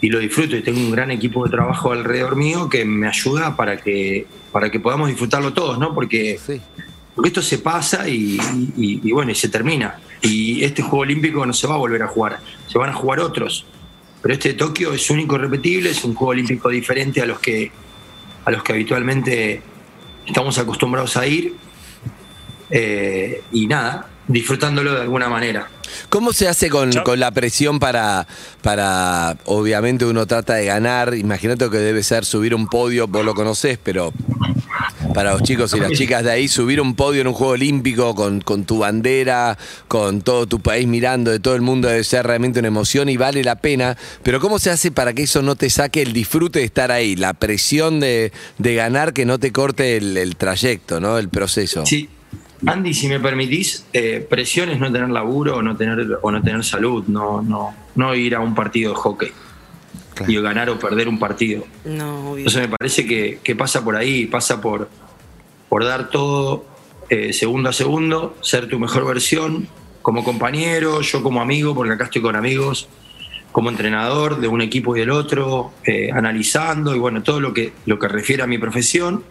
y 0.00 0.08
lo 0.10 0.18
disfruto 0.18 0.56
y 0.56 0.62
tengo 0.62 0.78
un 0.80 0.90
gran 0.90 1.10
equipo 1.10 1.44
de 1.44 1.50
trabajo 1.50 1.92
alrededor 1.92 2.36
mío 2.36 2.68
que 2.68 2.84
me 2.84 3.08
ayuda 3.08 3.56
para 3.56 3.78
que 3.78 4.26
para 4.52 4.70
que 4.70 4.80
podamos 4.80 5.08
disfrutarlo 5.08 5.52
todos, 5.52 5.78
¿no? 5.78 5.94
Porque, 5.94 6.38
Sí. 6.44 6.60
porque 7.14 7.28
esto 7.28 7.42
se 7.42 7.58
pasa 7.58 8.08
y, 8.08 8.38
y- 8.76 9.00
y 9.04 9.12
bueno, 9.12 9.30
y 9.30 9.34
se 9.34 9.48
termina. 9.50 9.98
Y 10.22 10.64
este 10.64 10.80
Juego 10.82 10.98
Olímpico 11.00 11.44
no 11.44 11.52
se 11.52 11.66
va 11.66 11.74
a 11.74 11.78
volver 11.78 12.02
a 12.02 12.08
jugar, 12.08 12.40
se 12.66 12.78
van 12.78 12.88
a 12.90 12.94
jugar 12.94 13.20
otros. 13.20 13.66
Pero 14.22 14.32
este 14.34 14.48
de 14.50 14.54
Tokio 14.54 14.92
es 14.94 15.10
único 15.10 15.36
y 15.36 15.38
repetible, 15.38 15.90
es 15.90 16.02
un 16.04 16.14
Juego 16.14 16.30
Olímpico 16.30 16.70
diferente 16.70 17.20
a 17.20 17.26
los 17.26 17.38
que, 17.38 17.70
a 18.46 18.50
los 18.50 18.62
que 18.62 18.72
habitualmente 18.72 19.60
estamos 20.26 20.58
acostumbrados 20.58 21.16
a 21.18 21.26
ir. 21.26 21.54
Eh, 22.70 23.42
y 23.52 23.66
nada, 23.66 24.08
disfrutándolo 24.28 24.94
de 24.94 25.02
alguna 25.02 25.28
manera. 25.28 25.68
¿Cómo 26.08 26.32
se 26.32 26.48
hace 26.48 26.68
con, 26.68 26.90
la 27.16 27.30
presión 27.30 27.78
para, 27.78 28.26
para, 28.62 29.36
obviamente 29.44 30.04
uno 30.04 30.26
trata 30.26 30.54
de 30.54 30.66
ganar, 30.66 31.14
imagínate 31.14 31.70
que 31.70 31.78
debe 31.78 32.02
ser 32.02 32.24
subir 32.24 32.54
un 32.54 32.68
podio, 32.68 33.06
vos 33.06 33.24
lo 33.24 33.34
conocés, 33.34 33.78
pero 33.82 34.12
para 35.14 35.32
los 35.32 35.42
chicos 35.42 35.72
y 35.74 35.80
las 35.80 35.92
chicas 35.92 36.24
de 36.24 36.30
ahí, 36.30 36.48
subir 36.48 36.80
un 36.80 36.94
podio 36.94 37.20
en 37.20 37.28
un 37.28 37.32
juego 37.32 37.54
olímpico 37.54 38.14
con, 38.14 38.40
con 38.40 38.64
tu 38.64 38.78
bandera, 38.78 39.56
con 39.88 40.20
todo 40.20 40.46
tu 40.46 40.60
país 40.60 40.86
mirando, 40.86 41.30
de 41.30 41.40
todo 41.40 41.54
el 41.54 41.62
mundo, 41.62 41.88
debe 41.88 42.04
ser 42.04 42.26
realmente 42.26 42.58
una 42.58 42.68
emoción 42.68 43.08
y 43.08 43.16
vale 43.16 43.42
la 43.42 43.56
pena, 43.56 43.96
pero 44.22 44.40
¿cómo 44.40 44.58
se 44.58 44.70
hace 44.70 44.90
para 44.90 45.14
que 45.14 45.22
eso 45.22 45.42
no 45.42 45.56
te 45.56 45.70
saque 45.70 46.02
el 46.02 46.12
disfrute 46.12 46.58
de 46.58 46.64
estar 46.64 46.90
ahí, 46.90 47.16
la 47.16 47.32
presión 47.32 48.00
de, 48.00 48.32
de 48.58 48.74
ganar 48.74 49.12
que 49.12 49.24
no 49.24 49.38
te 49.38 49.52
corte 49.52 49.96
el, 49.96 50.16
el 50.16 50.36
trayecto, 50.36 51.00
¿no? 51.00 51.18
el 51.18 51.28
proceso? 51.28 51.86
Sí. 51.86 52.08
Andy, 52.66 52.94
si 52.94 53.08
me 53.08 53.20
permitís, 53.20 53.86
eh, 53.92 54.26
presión 54.28 54.70
es 54.70 54.80
no 54.80 54.90
tener 54.90 55.08
laburo 55.08 55.56
o 55.56 55.62
no 55.62 55.76
tener, 55.76 56.18
o 56.20 56.30
no 56.30 56.42
tener 56.42 56.64
salud, 56.64 57.04
no, 57.06 57.40
no, 57.42 57.74
no 57.94 58.14
ir 58.14 58.34
a 58.34 58.40
un 58.40 58.54
partido 58.54 58.92
de 58.92 58.96
hockey 58.96 59.32
y 60.26 60.40
ganar 60.40 60.70
o 60.70 60.78
perder 60.78 61.08
un 61.08 61.18
partido. 61.18 61.64
No, 61.84 62.30
obvio. 62.30 62.38
Entonces 62.38 62.62
me 62.62 62.76
parece 62.76 63.06
que, 63.06 63.38
que 63.42 63.54
pasa 63.54 63.84
por 63.84 63.96
ahí, 63.96 64.26
pasa 64.26 64.60
por, 64.60 64.88
por 65.68 65.84
dar 65.84 66.10
todo 66.10 66.64
eh, 67.08 67.32
segundo 67.32 67.68
a 67.68 67.72
segundo, 67.72 68.36
ser 68.40 68.68
tu 68.68 68.78
mejor 68.78 69.06
versión 69.06 69.68
como 70.02 70.24
compañero, 70.24 71.00
yo 71.02 71.22
como 71.22 71.40
amigo, 71.40 71.74
porque 71.74 71.92
acá 71.92 72.04
estoy 72.04 72.22
con 72.22 72.36
amigos, 72.36 72.88
como 73.52 73.70
entrenador 73.70 74.40
de 74.40 74.48
un 74.48 74.60
equipo 74.60 74.96
y 74.96 75.00
del 75.00 75.10
otro, 75.10 75.72
eh, 75.84 76.10
analizando 76.12 76.94
y 76.94 76.98
bueno, 76.98 77.22
todo 77.22 77.40
lo 77.40 77.54
que, 77.54 77.72
lo 77.86 77.98
que 77.98 78.08
refiere 78.08 78.42
a 78.42 78.46
mi 78.46 78.58
profesión. 78.58 79.24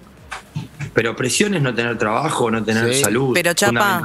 Pero 0.95 1.15
presión 1.15 1.53
es 1.53 1.61
no 1.61 1.75
tener 1.75 1.95
trabajo, 1.99 2.49
no 2.49 2.63
tener 2.63 2.91
Sí. 2.93 3.01
salud. 3.01 3.31
Pero, 3.35 3.53
Chapa. 3.53 4.01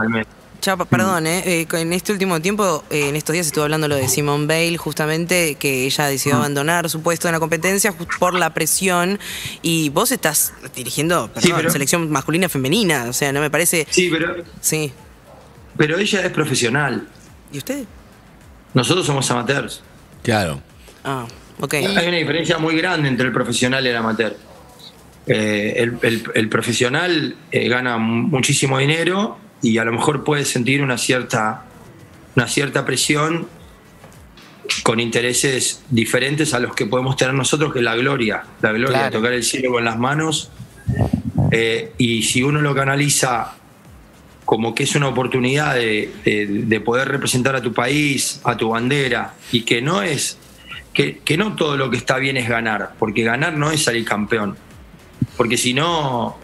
Chapa, 0.61 0.85
perdón, 0.85 1.27
eh, 1.27 1.63
eh, 1.63 1.67
en 1.73 1.95
este 1.95 2.13
último 2.13 2.43
tiempo, 2.43 2.85
eh, 2.91 3.09
en 3.09 3.17
estos 3.17 3.33
días 3.33 3.47
estuve 3.47 3.65
hablando 3.65 3.89
lo 3.89 3.97
de 3.97 4.09
Simone 4.09 4.45
Bale, 4.47 4.77
justamente, 4.77 5.55
que 5.55 5.87
ella 5.87 6.07
decidió 6.09 6.37
abandonar 6.37 6.91
su 6.91 7.01
puesto 7.01 7.29
en 7.29 7.33
la 7.33 7.41
competencia 7.41 7.95
por 8.19 8.35
la 8.35 8.53
presión. 8.53 9.19
Y 9.63 9.89
vos 9.89 10.13
estás 10.13 10.53
dirigiendo 10.77 11.29
perdón, 11.29 11.43
Sí, 11.43 11.53
pero- 11.57 11.71
selección 11.71 12.11
masculina 12.11 12.51
femenina. 12.51 13.07
O 13.09 13.15
sea, 13.15 13.33
no 13.33 13.41
me 13.41 13.49
parece. 13.49 13.87
Sí, 13.89 14.11
pero, 14.13 14.35
Sí. 14.61 14.93
pero 15.79 15.97
ella 15.99 16.27
es 16.27 16.31
profesional. 16.31 17.09
¿Y 17.51 17.57
usted? 17.59 17.85
Nosotros 18.75 19.07
somos 19.07 19.31
amateurs. 19.31 19.83
Claro. 20.23 20.61
Ah, 21.05 21.25
ok. 21.61 21.73
Hay 21.75 21.87
una 22.09 22.19
diferencia 22.19 22.59
muy 22.59 22.77
grande 22.77 23.09
entre 23.09 23.27
el 23.29 23.33
profesional 23.33 23.87
y 23.87 23.89
el 23.89 23.97
amateur. 23.97 24.37
Eh, 25.33 25.75
el, 25.77 25.97
el- 26.03 26.25
el 26.35 26.49
profesional 26.49 27.37
eh, 27.53 27.69
gana 27.69 27.99
muchísimo 27.99 28.79
dinero 28.79 29.39
y 29.63 29.79
a 29.79 29.85
lo 29.85 29.93
mejor 29.93 30.25
puede 30.25 30.45
sentir 30.45 30.83
una 30.83 30.99
cierta, 30.99 31.67
una 32.35 32.49
cierta 32.49 32.85
presión 32.85 33.47
con 34.83 34.99
intereses 34.99 35.83
diferentes 35.91 36.53
a 36.55 36.59
los 36.59 36.75
que 36.75 36.87
podemos 36.87 37.17
tener 37.17 37.35
nosotros, 37.35 37.73
que 37.73 37.79
es 37.79 37.85
la 37.85 37.95
gloria, 37.97 38.43
la 38.63 38.73
gloria 38.73 38.99
de 39.05 39.11
tocar 39.13 39.33
el 39.33 39.43
cielo 39.45 39.71
con 39.73 39.85
las 39.85 39.99
manos. 39.99 40.51
Eh, 41.53 41.93
y 41.99 42.23
si 42.23 42.43
uno 42.43 42.61
lo 42.61 42.75
canaliza 42.75 43.53
como 44.45 44.75
que 44.75 44.83
es 44.83 44.97
una 44.97 45.07
oportunidad 45.09 45.77
de, 45.77 46.13
de- 46.25 46.47
de 46.47 46.81
poder 46.81 47.07
representar 47.09 47.55
a 47.55 47.63
tu 47.63 47.73
país, 47.73 48.41
a 48.43 48.57
tu 48.57 48.71
bandera, 48.71 49.35
y 49.53 49.63
que 49.63 49.81
no 49.81 50.03
es, 50.03 50.39
que, 50.93 51.19
que 51.19 51.37
no 51.37 51.55
todo 51.55 51.77
lo 51.77 51.89
que 51.89 51.97
está 51.97 52.17
bien 52.19 52.37
es 52.37 52.49
ganar, 52.49 52.95
porque 52.99 53.23
ganar 53.23 53.57
no 53.57 53.71
es 53.71 53.85
salir 53.85 54.05
campeón, 54.05 54.57
porque 55.37 55.57
si 55.57 55.75
no 55.75 56.37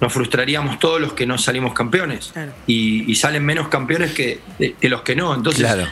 nos 0.00 0.12
frustraríamos 0.12 0.78
todos 0.78 1.00
los 1.00 1.12
que 1.14 1.26
no 1.26 1.38
salimos 1.38 1.72
campeones, 1.72 2.30
Claro. 2.32 2.52
y, 2.66 3.10
y 3.10 3.14
salen 3.14 3.44
menos 3.44 3.68
campeones 3.68 4.12
que, 4.12 4.40
que 4.80 4.88
los 4.88 5.02
que 5.02 5.14
no, 5.16 5.34
entonces 5.34 5.62
Claro. 5.64 5.86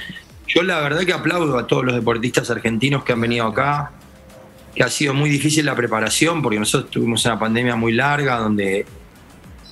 yo 0.49 0.63
la 0.63 0.81
verdad 0.81 1.01
que 1.03 1.13
aplaudo 1.13 1.59
a 1.59 1.67
todos 1.67 1.85
los 1.85 1.95
deportistas 1.95 2.51
argentinos 2.51 3.05
que 3.05 3.13
han 3.13 3.21
venido 3.21 3.47
acá, 3.47 3.93
que 4.75 4.83
ha 4.83 4.89
sido 4.89 5.15
muy 5.15 5.31
difícil 5.31 5.67
la 5.67 5.75
preparación, 5.77 6.43
porque 6.43 6.59
nosotros 6.59 6.91
tuvimos 6.91 7.25
una 7.27 7.39
pandemia 7.39 7.77
muy 7.77 7.93
larga 7.93 8.37
donde 8.39 8.87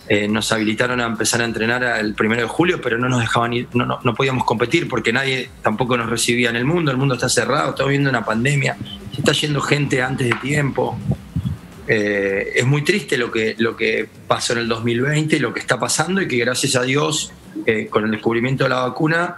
eh, 0.09 0.29
nos 0.29 0.51
habilitaron 0.53 1.01
a 1.01 1.07
empezar 1.07 1.41
a 1.41 1.45
entrenar 1.45 1.83
el 1.99 2.15
primero 2.15 2.43
de 2.43 2.49
julio, 2.49 2.81
pero 2.83 2.99
no 2.99 3.09
nos 3.09 3.21
dejaban 3.21 3.53
ir, 3.53 3.69
no, 3.75 3.87
no, 3.87 3.99
no 4.03 4.15
podíamos 4.15 4.45
competir 4.45 4.89
porque 4.89 5.13
nadie 5.13 5.51
tampoco 5.63 5.97
nos 5.97 6.11
recibía 6.11 6.51
en 6.51 6.57
el 6.57 6.65
mundo, 6.65 6.91
el 6.91 6.97
mundo 6.97 7.15
está 7.15 7.29
cerrado, 7.29 7.71
estamos 7.71 7.91
viendo 7.91 8.11
una 8.11 8.25
pandemia, 8.25 8.77
se 9.13 9.21
está 9.21 9.33
yendo 9.33 9.61
gente 9.61 10.03
antes 10.03 10.29
de 10.29 10.35
tiempo. 10.37 10.99
Eh, 11.87 12.53
es 12.57 12.67
muy 12.67 12.83
triste 12.83 13.17
lo 13.17 13.31
que, 13.31 13.55
lo 13.59 13.77
que 13.77 14.07
pasó 14.27 14.53
en 14.53 14.61
el 14.61 14.69
2020 14.69 15.37
y 15.37 15.39
lo 15.39 15.53
que 15.53 15.61
está 15.61 15.79
pasando 15.79 16.23
y 16.23 16.29
que 16.29 16.37
gracias 16.37 16.77
a 16.77 16.83
Dios, 16.83 17.33
eh, 17.67 17.87
con 17.89 18.05
el 18.05 18.11
descubrimiento 18.11 18.65
de 18.65 18.71
la 18.71 18.81
vacuna, 18.81 19.37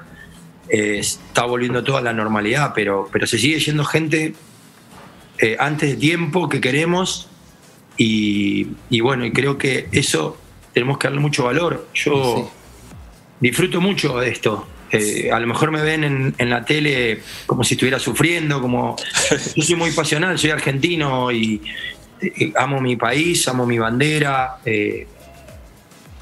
eh, 0.69 0.99
está 0.99 1.45
volviendo 1.45 1.83
toda 1.83 2.01
la 2.01 2.13
normalidad, 2.13 2.73
pero, 2.75 3.09
pero 3.13 3.27
se 3.27 3.39
sigue 3.39 3.59
yendo 3.59 3.85
gente 3.85 4.35
antes 5.59 5.91
de 5.91 5.97
tiempo 5.97 6.49
que 6.49 6.61
queremos 6.61 7.29
y, 7.97 8.69
y 8.91 9.01
bueno, 9.01 9.27
y 9.27 9.33
creo 9.33 9.59
que 9.59 9.89
eso 9.91 10.39
tenemos 10.73 10.99
que 10.99 11.09
darle 11.09 11.21
mucho 11.21 11.45
valor. 11.45 11.89
Yo 11.95 12.51
disfruto 13.41 13.81
mucho 13.81 14.19
de 14.19 14.31
esto. 14.31 14.67
Eh, 14.91 15.31
a 15.33 15.41
lo 15.41 15.47
mejor 15.47 15.71
me 15.71 15.81
ven 15.81 16.05
en, 16.05 16.35
en 16.37 16.51
la 16.51 16.65
tele 16.65 17.23
como 17.47 17.65
si 17.65 17.75
estuviera 17.75 17.99
sufriendo, 17.99 18.61
como 18.61 18.97
yo 19.57 19.63
soy 19.63 19.75
muy 19.75 19.91
pasional, 19.93 20.39
soy 20.39 20.51
argentino 20.51 21.33
y 21.33 21.63
amo 22.57 22.81
mi 22.81 22.97
país, 22.97 23.47
amo 23.49 23.67
mi 23.67 23.79
bandera 23.79 24.59
eh, 24.65 25.07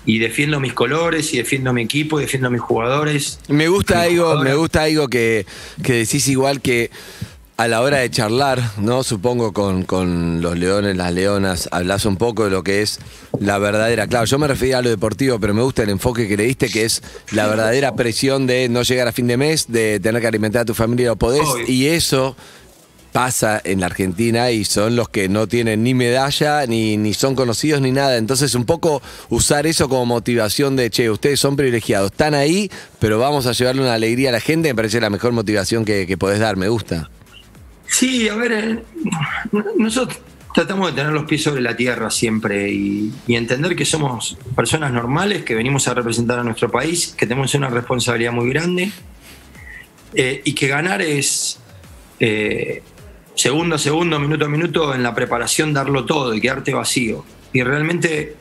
y 0.07 0.19
defiendo 0.19 0.61
mis 0.61 0.73
colores 0.73 1.33
y 1.35 1.39
defiendo 1.39 1.73
mi 1.73 1.83
equipo 1.83 2.19
y 2.19 2.23
defiendo 2.23 2.51
mis 2.51 2.61
jugadores. 2.61 3.39
Me 3.49 3.69
gusta 3.69 4.03
algo, 4.03 4.41
me 4.41 4.55
gusta 4.55 4.85
algo 4.85 5.09
que, 5.09 5.47
que 5.83 5.93
decís 5.95 6.29
igual 6.29 6.61
que 6.61 6.91
a 7.61 7.69
la 7.69 7.83
hora 7.83 7.99
de 7.99 8.11
charlar, 8.11 8.59
¿no? 8.79 9.03
Supongo 9.03 9.53
con, 9.53 9.83
con 9.83 10.41
los 10.41 10.57
leones, 10.59 10.97
las 10.97 11.13
leonas, 11.13 11.69
hablas 11.73 12.07
un 12.07 12.17
poco 12.17 12.45
de 12.45 12.51
lo 12.51 12.65
que 12.65 12.81
es 12.81 12.99
la 13.39 13.59
verdadera. 13.59 14.07
Claro, 14.07 14.25
yo 14.25 14.39
me 14.39 14.49
refería 14.49 14.79
a 14.79 14.83
lo 14.83 14.89
deportivo, 14.89 15.39
pero 15.39 15.53
me 15.53 15.61
gusta 15.61 15.83
el 15.83 15.91
enfoque 15.91 16.27
que 16.27 16.39
le 16.39 16.45
diste, 16.45 16.71
que 16.71 16.85
es 16.85 17.03
la 17.33 17.47
verdadera 17.49 17.95
presión 17.95 18.47
de 18.47 18.71
no 18.71 18.81
llegar 18.81 19.09
a 19.09 19.13
fin 19.13 19.27
de 19.27 19.37
mes, 19.37 19.71
de 19.71 20.01
tener 20.01 20.23
que 20.23 20.29
alimentar 20.29 20.63
a 20.63 20.65
tu 20.65 20.73
familia, 20.73 21.09
lo 21.09 21.17
podés, 21.17 21.43
Obvio. 21.47 21.67
y 21.69 21.89
eso 21.89 22.35
pasa 23.13 23.61
en 23.65 23.81
la 23.81 23.87
Argentina 23.87 24.51
y 24.51 24.65
son 24.65 24.97
los 24.97 25.09
que 25.09 25.29
no 25.29 25.47
tienen 25.47 25.83
ni 25.83 25.95
medalla, 25.95 26.67
ni, 26.67 26.97
ni 26.97 27.15
son 27.15 27.35
conocidos, 27.35 27.81
ni 27.81 27.93
nada. 27.93 28.17
Entonces, 28.17 28.55
un 28.55 28.65
poco 28.65 29.03
usar 29.29 29.67
eso 29.67 29.89
como 29.89 30.07
motivación 30.07 30.77
de, 30.77 30.91
che, 30.91 31.11
ustedes 31.11 31.41
son 31.41 31.57
privilegiados, 31.57 32.11
están 32.11 32.35
ahí, 32.35 32.71
pero 32.99 33.19
vamos 33.19 33.47
a 33.47 33.53
llevarle 33.53 33.83
una 33.83 33.95
alegría 33.95 34.31
a 34.31 34.33
la 34.33 34.41
gente, 34.41 34.69
me 34.69 34.75
parece 34.75 35.01
la 35.01 35.11
mejor 35.11 35.33
motivación 35.33 35.85
que, 35.85 36.07
que 36.07 36.17
podés 36.17 36.39
dar, 36.39 36.57
me 36.57 36.69
gusta. 36.69 37.11
Sí, 37.87 38.29
a 38.29 38.37
ver, 38.37 38.53
eh, 38.53 38.83
nosotros 39.77 40.21
tratamos 40.55 40.89
de 40.91 40.97
tener 41.01 41.13
los 41.13 41.25
pies 41.25 41.43
sobre 41.43 41.61
la 41.61 41.77
tierra 41.77 42.11
siempre 42.11 42.71
y, 42.71 43.13
entender 43.29 43.77
que 43.77 43.85
somos 43.85 44.37
personas 44.55 44.93
normales, 44.93 45.45
que 45.45 45.55
venimos 45.55 45.87
a 45.89 45.95
representar 45.95 46.39
a 46.39 46.45
nuestro 46.45 46.71
país, 46.71 47.15
que 47.17 47.27
tenemos 47.27 47.55
una 47.55 47.69
responsabilidad 47.69 48.33
muy 48.33 48.49
grande 48.51 48.91
eh, 50.15 50.41
y 50.45 50.55
que 50.55 50.69
ganar 50.69 51.03
es 51.03 51.59
eh, 52.19 52.83
segundo 53.35 53.77
a 53.77 53.79
segundo, 53.79 54.19
minuto 54.19 54.45
a 54.45 54.49
minuto 54.49 54.95
en 54.95 55.03
la 55.03 55.15
preparación 55.15 55.73
darlo 55.73 56.05
todo 56.05 56.35
y 56.35 56.41
quedarte 56.41 56.75
vacío. 56.75 57.25
Y 57.53 57.63
realmente 57.63 58.37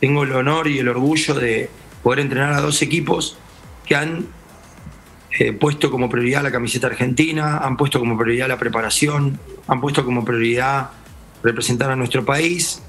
tengo 0.00 0.24
el 0.24 0.32
honor 0.32 0.68
y 0.68 0.78
el 0.78 0.88
orgullo 0.88 1.34
de 1.34 1.70
poder 2.02 2.20
entrenar 2.20 2.52
a 2.52 2.60
dos 2.60 2.82
equipos 2.82 3.38
que 3.86 3.96
han 3.96 4.26
eh, 5.38 5.52
puesto 5.52 5.90
como 5.90 6.08
prioridad 6.08 6.42
la 6.42 6.50
camiseta 6.50 6.86
argentina, 6.88 7.58
han 7.58 7.76
puesto 7.76 7.98
como 7.98 8.16
prioridad 8.16 8.48
la 8.48 8.58
preparación, 8.58 9.38
han 9.66 9.80
puesto 9.80 10.04
como 10.04 10.24
prioridad 10.24 10.90
representar 11.42 11.90
a 11.90 11.96
nuestro 11.96 12.24
país, 12.24 12.82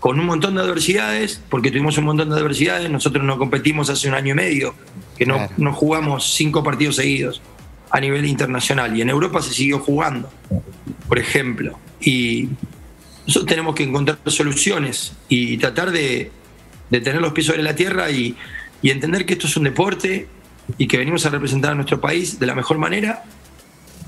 con 0.00 0.20
un 0.20 0.26
montón 0.26 0.54
de 0.54 0.60
adversidades, 0.60 1.42
porque 1.50 1.70
tuvimos 1.70 1.98
un 1.98 2.04
montón 2.04 2.30
de 2.30 2.36
adversidades, 2.36 2.88
nosotros 2.88 3.24
no 3.24 3.36
competimos 3.38 3.90
hace 3.90 4.08
un 4.08 4.14
año 4.14 4.32
y 4.32 4.36
medio, 4.36 4.74
que 5.16 5.26
no, 5.26 5.34
Claro. 5.34 5.52
no 5.56 5.72
jugamos 5.72 6.34
cinco 6.34 6.62
partidos 6.62 6.96
seguidos 6.96 7.42
a 7.90 8.00
nivel 8.00 8.26
internacional, 8.26 8.96
y 8.96 9.02
en 9.02 9.10
Europa 9.10 9.42
se 9.42 9.54
siguió 9.54 9.78
jugando, 9.78 10.30
por 11.08 11.18
ejemplo, 11.18 11.78
y 12.00 12.48
nosotros 13.26 13.48
tenemos 13.48 13.74
que 13.74 13.82
encontrar 13.84 14.18
soluciones 14.26 15.12
y 15.28 15.58
tratar 15.58 15.90
de, 15.90 16.30
de 16.90 17.00
tener 17.00 17.20
los 17.20 17.32
pies 17.32 17.46
sobre 17.46 17.62
la 17.62 17.74
tierra 17.74 18.10
y, 18.10 18.36
y 18.82 18.90
entender 18.90 19.26
que 19.26 19.34
esto 19.34 19.46
es 19.46 19.56
un 19.56 19.64
deporte 19.64 20.28
y 20.76 20.86
que 20.86 20.98
venimos 20.98 21.24
a 21.26 21.30
representar 21.30 21.72
a 21.72 21.74
nuestro 21.74 22.00
país 22.00 22.38
de 22.38 22.46
la 22.46 22.54
mejor 22.54 22.78
manera 22.78 23.24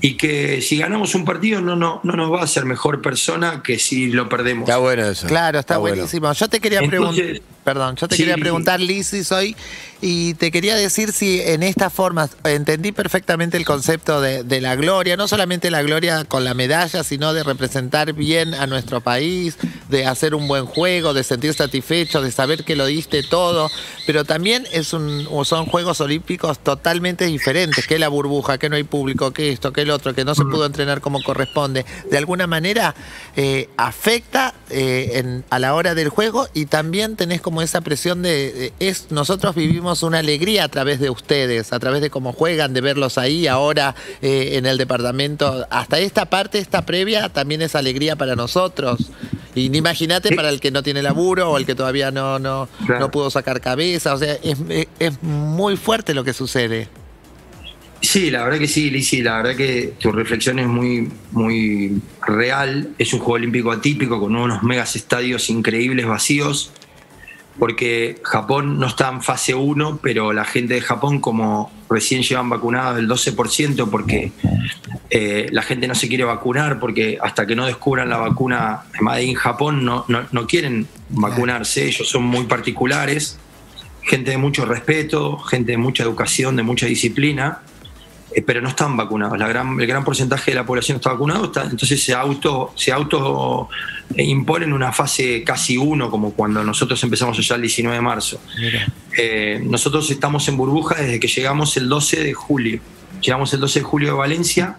y 0.01 0.15
que 0.15 0.61
si 0.61 0.77
ganamos 0.77 1.13
un 1.13 1.23
partido 1.23 1.61
no, 1.61 1.75
no, 1.75 2.01
no 2.03 2.13
nos 2.13 2.31
va 2.33 2.41
a 2.41 2.43
hacer 2.43 2.65
mejor 2.65 3.01
persona 3.01 3.61
que 3.63 3.77
si 3.77 4.11
lo 4.11 4.27
perdemos. 4.27 4.67
Está 4.67 4.77
bueno 4.79 5.05
eso. 5.05 5.27
Claro, 5.27 5.59
está, 5.59 5.77
bueno. 5.77 5.97
buenísimo. 5.97 6.33
Yo 6.33 6.49
te 6.49 6.59
quería 6.59 6.79
preguntar, 6.79 7.25
perdón, 7.73 7.95
yo 7.95 8.07
te 8.07 8.15
Sí. 8.15 8.23
quería 8.23 8.35
preguntar, 8.37 8.79
Lisis, 8.81 9.31
hoy, 9.31 9.55
y 10.01 10.33
te 10.33 10.51
quería 10.51 10.75
decir 10.75 11.13
si 11.13 11.39
en 11.41 11.61
esta 11.63 11.89
forma 11.89 12.27
entendí 12.43 12.91
perfectamente 12.91 13.55
el 13.55 13.65
concepto 13.65 14.19
de, 14.19 14.43
de 14.43 14.59
la 14.59 14.75
gloria, 14.75 15.15
no 15.15 15.27
solamente 15.27 15.69
la 15.71 15.81
gloria 15.83 16.25
con 16.25 16.43
la 16.43 16.53
medalla, 16.53 17.03
sino 17.03 17.33
de 17.33 17.43
representar 17.43 18.11
bien 18.13 18.53
a 18.55 18.65
nuestro 18.67 18.99
país, 19.01 19.57
de 19.89 20.05
hacer 20.07 20.33
un 20.35 20.47
buen 20.47 20.65
juego, 20.65 21.13
de 21.13 21.23
sentir 21.23 21.53
satisfecho, 21.53 22.21
de 22.21 22.31
saber 22.31 22.63
que 22.65 22.75
lo 22.75 22.87
diste 22.87 23.21
todo, 23.23 23.69
pero 24.07 24.25
también 24.25 24.67
es 24.73 24.91
un, 24.93 25.27
son 25.45 25.65
Juegos 25.67 26.01
Olímpicos 26.01 26.59
totalmente 26.59 27.25
diferentes, 27.25 27.85
que 27.87 27.99
la 27.99 28.07
burbuja, 28.09 28.57
que 28.57 28.69
no 28.69 28.75
hay 28.75 28.83
público, 28.83 29.31
que 29.31 29.51
esto, 29.51 29.71
que 29.71 29.81
el 29.83 29.91
otro, 29.91 30.13
que 30.15 30.25
no 30.25 30.33
se 30.35 30.43
pudo 30.43 30.65
entrenar 30.65 30.99
como 30.99 31.21
corresponde. 31.23 31.85
De 32.09 32.17
alguna 32.17 32.47
manera 32.47 32.95
eh, 33.35 33.69
afecta 33.77 34.55
eh, 34.71 35.11
en- 35.15 35.45
a 35.51 35.59
la 35.59 35.75
hora 35.75 35.93
del 35.93 36.09
juego 36.09 36.47
y 36.53 36.65
también 36.65 37.15
tenés 37.15 37.39
como 37.41 37.60
esa 37.61 37.81
presión 37.81 38.21
de, 38.21 38.51
de- 38.51 38.73
es 38.79 39.07
nosotros 39.11 39.55
vivimos 39.55 40.03
una 40.03 40.19
alegría 40.19 40.65
a 40.65 40.67
través 40.69 40.99
de 40.99 41.09
ustedes, 41.09 41.71
a 41.73 41.79
través 41.79 42.01
de 42.01 42.09
cómo 42.09 42.33
juegan, 42.33 42.73
de 42.73 42.81
verlos 42.81 43.17
ahí 43.17 43.47
ahora 43.47 43.95
eh, 44.21 44.51
en 44.53 44.65
el 44.65 44.77
departamento. 44.77 45.65
Hasta 45.69 45.99
esta 45.99 46.25
parte, 46.29 46.59
esta 46.59 46.85
previa, 46.85 47.29
también 47.29 47.61
es 47.61 47.75
alegría 47.75 48.15
para 48.15 48.35
nosotros. 48.35 49.11
Y 49.55 49.69
ni 49.69 49.79
imagínate 49.79 50.35
para 50.35 50.49
el 50.49 50.59
que 50.59 50.71
no 50.71 50.81
tiene 50.83 51.01
laburo 51.03 51.51
o 51.51 51.57
el 51.57 51.65
que 51.65 51.75
todavía 51.75 52.09
no, 52.11 52.39
no, 52.39 52.69
Claro. 52.85 53.01
no 53.01 53.11
pudo 53.11 53.29
sacar 53.29 53.59
cabeza. 53.61 54.13
O 54.13 54.17
sea, 54.17 54.33
es, 54.43 54.57
es 54.99 55.21
muy 55.23 55.75
fuerte 55.77 56.13
lo 56.13 56.23
que 56.23 56.33
sucede. 56.33 56.87
Sí, 58.03 58.31
la 58.31 58.43
verdad 58.43 58.57
que 58.57 58.67
sí, 58.67 58.89
Lizzy, 58.89 59.21
la 59.21 59.37
verdad 59.37 59.55
que 59.55 59.93
tu 59.99 60.11
reflexión 60.11 60.57
es 60.57 60.65
muy, 60.67 61.11
muy 61.31 62.01
real. 62.25 62.89
Es 62.97 63.13
un 63.13 63.19
juego 63.19 63.33
olímpico 63.33 63.71
atípico 63.71 64.19
con 64.19 64.35
unos 64.35 64.63
megas 64.63 64.95
estadios 64.95 65.49
increíbles 65.51 66.07
vacíos, 66.07 66.71
porque 67.61 68.19
Japón 68.23 68.79
no 68.79 68.87
está 68.87 69.09
en 69.09 69.21
fase 69.21 69.53
1, 69.53 69.99
pero 70.01 70.33
la 70.33 70.45
gente 70.45 70.73
de 70.73 70.81
Japón, 70.81 71.19
como 71.19 71.71
recién 71.91 72.23
llevan 72.23 72.49
vacunados 72.49 72.97
el 72.97 73.07
12%, 73.07 73.87
porque 73.87 74.31
eh, 75.11 75.47
la 75.51 75.61
gente 75.61 75.87
no 75.87 75.93
se 75.93 76.07
quiere 76.07 76.23
vacunar, 76.23 76.79
porque 76.79 77.19
hasta 77.21 77.45
que 77.45 77.55
no 77.55 77.67
descubran 77.67 78.09
la 78.09 78.17
vacuna 78.17 78.85
Made 78.99 79.25
in 79.25 79.35
Japón 79.35 79.85
no, 79.85 80.05
no, 80.07 80.23
no 80.31 80.47
quieren 80.47 80.87
vacunarse, 81.09 81.85
ellos 81.85 82.09
son 82.09 82.23
muy 82.23 82.45
particulares. 82.45 83.37
gente 84.01 84.31
de 84.31 84.37
mucho 84.39 84.65
respeto, 84.65 85.37
gente 85.37 85.73
de 85.73 85.77
mucha 85.77 86.01
educación, 86.01 86.55
de 86.55 86.63
mucha 86.63 86.87
disciplina, 86.87 87.59
eh, 88.33 88.41
pero 88.41 88.61
no 88.61 88.69
están 88.69 88.95
vacunados. 88.97 89.37
La 89.37 89.47
gran, 89.47 89.79
el 89.79 89.87
gran 89.87 90.03
porcentaje 90.03 90.51
de 90.51 90.55
la 90.55 90.65
población 90.65 90.97
está 90.97 91.11
vacunado, 91.11 91.45
está- 91.45 91.63
entonces 91.63 92.03
se 92.03 92.13
auto, 92.13 92.71
se 92.75 92.91
auto 92.91 93.69
eh, 94.15 94.23
imponen 94.23 94.73
una 94.73 94.91
fase 94.91 95.43
casi 95.43 95.77
uno, 95.77 96.09
como 96.09 96.33
cuando 96.33 96.63
nosotros 96.63 97.01
empezamos 97.03 97.37
allá 97.37 97.55
el 97.55 97.61
19 97.61 97.95
de 97.95 98.01
marzo. 98.01 98.39
Eh, 99.17 99.61
nosotros 99.63 100.09
estamos 100.11 100.47
en 100.47 100.57
burbuja 100.57 100.95
desde 100.95 101.19
que 101.19 101.27
llegamos 101.27 101.75
el 101.77 101.89
12 101.89 102.23
de 102.23 102.33
julio. 102.33 102.79
Llegamos 103.21 103.53
el 103.53 103.59
12 103.59 103.79
de 103.79 103.83
julio 103.83 104.07
de 104.09 104.13
Valencia 104.15 104.77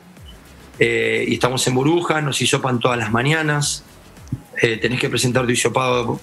eh, 0.79 1.25
y 1.29 1.35
estamos 1.35 1.67
en 1.67 1.75
burbuja, 1.75 2.21
nos 2.21 2.41
hisopan 2.41 2.81
todas 2.81 2.99
las 2.99 3.13
mañanas. 3.13 3.85
Eh, 4.63 4.77
tenés 4.77 5.01
que 5.01 5.11
presentar 5.11 5.45
tu 5.45 5.51
hisopado 5.51 6.21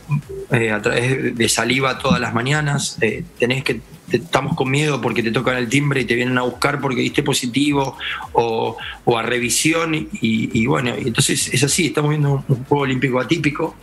eh, 0.50 0.72
a 0.72 0.82
través 0.82 1.36
de 1.36 1.50
saliva 1.50 2.00
todas 2.00 2.22
las 2.22 2.34
mañanas. 2.34 2.98
eh, 3.02 3.26
tenés 3.38 3.66
que 3.66 3.82
estamos 4.10 4.56
con 4.56 4.72
miedo 4.72 5.02
porque 5.02 5.22
te 5.22 5.30
tocan 5.30 5.58
el 5.58 5.68
timbre 5.68 6.02
y 6.02 6.06
te 6.06 6.16
vienen 6.16 6.38
a 6.38 6.44
buscar 6.44 6.80
porque 6.80 7.02
diste 7.02 7.22
positivo 7.22 7.98
o, 8.32 8.78
a 9.18 9.22
revisión 9.22 9.94
y, 9.94 10.66
bueno, 10.66 10.96
entonces 10.98 11.54
es 11.54 11.64
así, 11.64 11.88
estamos 11.88 12.10
viendo 12.12 12.44
un, 12.48 12.64
juego 12.64 12.84
olímpico 12.84 13.20
atípico 13.20 13.76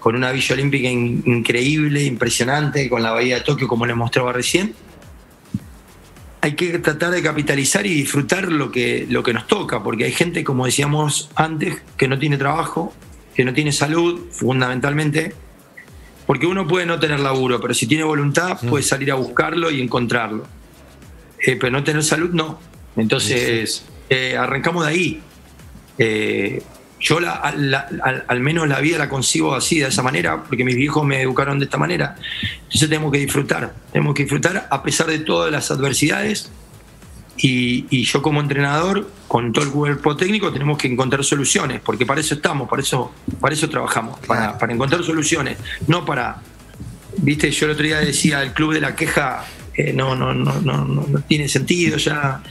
con 0.00 0.16
una 0.16 0.32
villa 0.32 0.54
olímpica 0.54 0.88
in- 0.88 1.22
increíble, 1.26 2.02
impresionante, 2.02 2.88
con 2.88 3.02
la 3.02 3.12
bahía 3.12 3.36
de 3.36 3.40
Tokio 3.42 3.68
como 3.68 3.84
les 3.86 3.94
mostraba 3.94 4.32
recién. 4.32 4.74
Hay 6.40 6.54
que 6.54 6.78
tratar 6.78 7.10
de 7.10 7.22
capitalizar 7.22 7.86
y 7.86 7.90
disfrutar 7.94 8.50
lo 8.50 8.70
que, 8.70 9.06
lo 9.08 9.22
que 9.22 9.32
nos 9.34 9.46
toca, 9.46 9.82
porque 9.82 10.04
hay 10.04 10.12
gente, 10.12 10.44
como 10.44 10.64
decíamos 10.64 11.28
antes, 11.34 11.82
que 11.96 12.08
no 12.08 12.18
tiene 12.18 12.36
trabajo, 12.36 12.94
que 13.36 13.44
no 13.44 13.52
tiene 13.52 13.70
salud, 13.72 14.28
fundamentalmente, 14.30 15.34
porque 16.26 16.46
uno 16.46 16.66
puede 16.66 16.86
no 16.86 16.98
tener 16.98 17.20
laburo, 17.20 17.60
pero 17.60 17.74
si 17.74 17.86
tiene 17.86 18.02
voluntad 18.04 18.58
puede 18.68 18.82
salir 18.82 19.12
a 19.12 19.14
buscarlo 19.14 19.70
y 19.70 19.80
encontrarlo. 19.80 20.44
Eh, 21.46 21.56
pero 21.60 21.70
no 21.70 21.84
tener 21.84 22.02
salud, 22.02 22.30
no. 22.30 22.58
Entonces, 22.96 23.84
eh, 24.08 24.36
arrancamos 24.36 24.86
de 24.86 24.90
ahí. 24.90 25.22
Eh, 25.98 26.62
yo 26.98 27.20
la- 27.20 27.52
la- 27.56 27.88
al, 28.02 28.24
al 28.26 28.40
menos 28.40 28.66
la 28.68 28.80
vida 28.80 28.96
la 28.98 29.08
concibo 29.10 29.54
así, 29.54 29.78
de 29.80 29.88
esa 29.88 30.02
manera, 30.02 30.42
porque 30.44 30.64
mis 30.64 30.74
viejos 30.76 31.04
me 31.04 31.20
educaron 31.20 31.58
de 31.58 31.66
esta 31.66 31.76
manera. 31.76 32.16
Entonces 32.64 32.88
tenemos 32.88 33.12
que 33.12 33.18
disfrutar, 33.18 33.74
tenemos 33.92 34.14
que 34.14 34.22
disfrutar 34.22 34.66
a 34.70 34.82
pesar 34.82 35.06
de 35.08 35.18
todas 35.18 35.52
las 35.52 35.70
adversidades. 35.70 36.50
Y, 37.38 37.86
y 37.90 38.04
yo 38.04 38.22
como 38.22 38.40
entrenador, 38.40 39.10
con 39.28 39.52
todo 39.52 39.64
el 39.64 39.70
cuerpo 39.70 40.16
técnico, 40.16 40.52
tenemos 40.52 40.78
que 40.78 40.88
encontrar 40.88 41.22
soluciones, 41.24 41.80
porque 41.80 42.06
para 42.06 42.20
eso 42.20 42.34
estamos, 42.34 42.68
para 42.68 42.82
eso, 42.82 43.12
para 43.40 43.54
eso 43.54 43.68
trabajamos, 43.68 44.18
para, 44.20 44.56
para 44.58 44.72
encontrar 44.72 45.02
soluciones, 45.04 45.58
no 45.86 46.04
para... 46.04 46.40
Viste, 47.18 47.50
yo 47.50 47.66
el 47.66 47.72
otro 47.72 47.84
día 47.84 47.98
decía, 47.98 48.42
el 48.42 48.52
club 48.52 48.74
de 48.74 48.80
la 48.80 48.94
queja 48.94 49.44
eh, 49.76 49.92
no, 49.92 50.14
no, 50.14 50.32
no, 50.32 50.60
no, 50.60 50.84
no, 50.84 51.06
no 51.06 51.20
tiene 51.20 51.48
sentido 51.48 51.98
ya. 51.98 52.42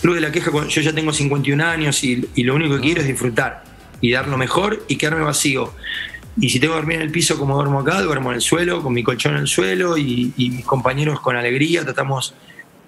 Club 0.00 0.14
de 0.14 0.20
la 0.20 0.30
queja, 0.30 0.50
yo 0.68 0.80
ya 0.80 0.92
tengo 0.92 1.12
51 1.12 1.64
años 1.64 2.04
y, 2.04 2.28
y 2.34 2.44
lo 2.44 2.54
único 2.54 2.76
que 2.76 2.80
quiero 2.80 3.00
es 3.00 3.06
disfrutar 3.06 3.64
y 4.00 4.12
dar 4.12 4.28
lo 4.28 4.36
mejor 4.36 4.84
y 4.88 4.96
quedarme 4.96 5.24
vacío. 5.24 5.72
Y 6.40 6.50
si 6.50 6.60
tengo 6.60 6.74
que 6.74 6.80
dormir 6.80 6.96
en 6.96 7.02
el 7.02 7.10
piso 7.10 7.38
como 7.38 7.56
duermo 7.56 7.80
acá, 7.80 8.00
duermo 8.02 8.30
en 8.30 8.36
el 8.36 8.42
suelo, 8.42 8.82
con 8.82 8.92
mi 8.92 9.02
colchón 9.02 9.34
en 9.34 9.40
el 9.40 9.48
suelo 9.48 9.96
y, 9.96 10.32
y 10.36 10.50
mis 10.50 10.64
compañeros 10.64 11.20
con 11.20 11.36
alegría 11.36 11.84
tratamos. 11.84 12.34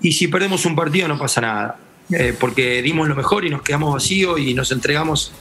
Y 0.02 0.12
si 0.12 0.28
perdemos 0.28 0.64
un 0.64 0.74
partido 0.74 1.08
no 1.08 1.18
pasa 1.18 1.40
nada, 1.40 1.76
eh, 2.10 2.34
porque 2.38 2.82
dimos 2.82 3.08
lo 3.08 3.14
mejor 3.14 3.44
y 3.44 3.50
nos 3.50 3.62
quedamos 3.62 3.92
vacíos 3.92 4.40
y 4.40 4.54
nos 4.54 4.72
entregamos 4.72 5.32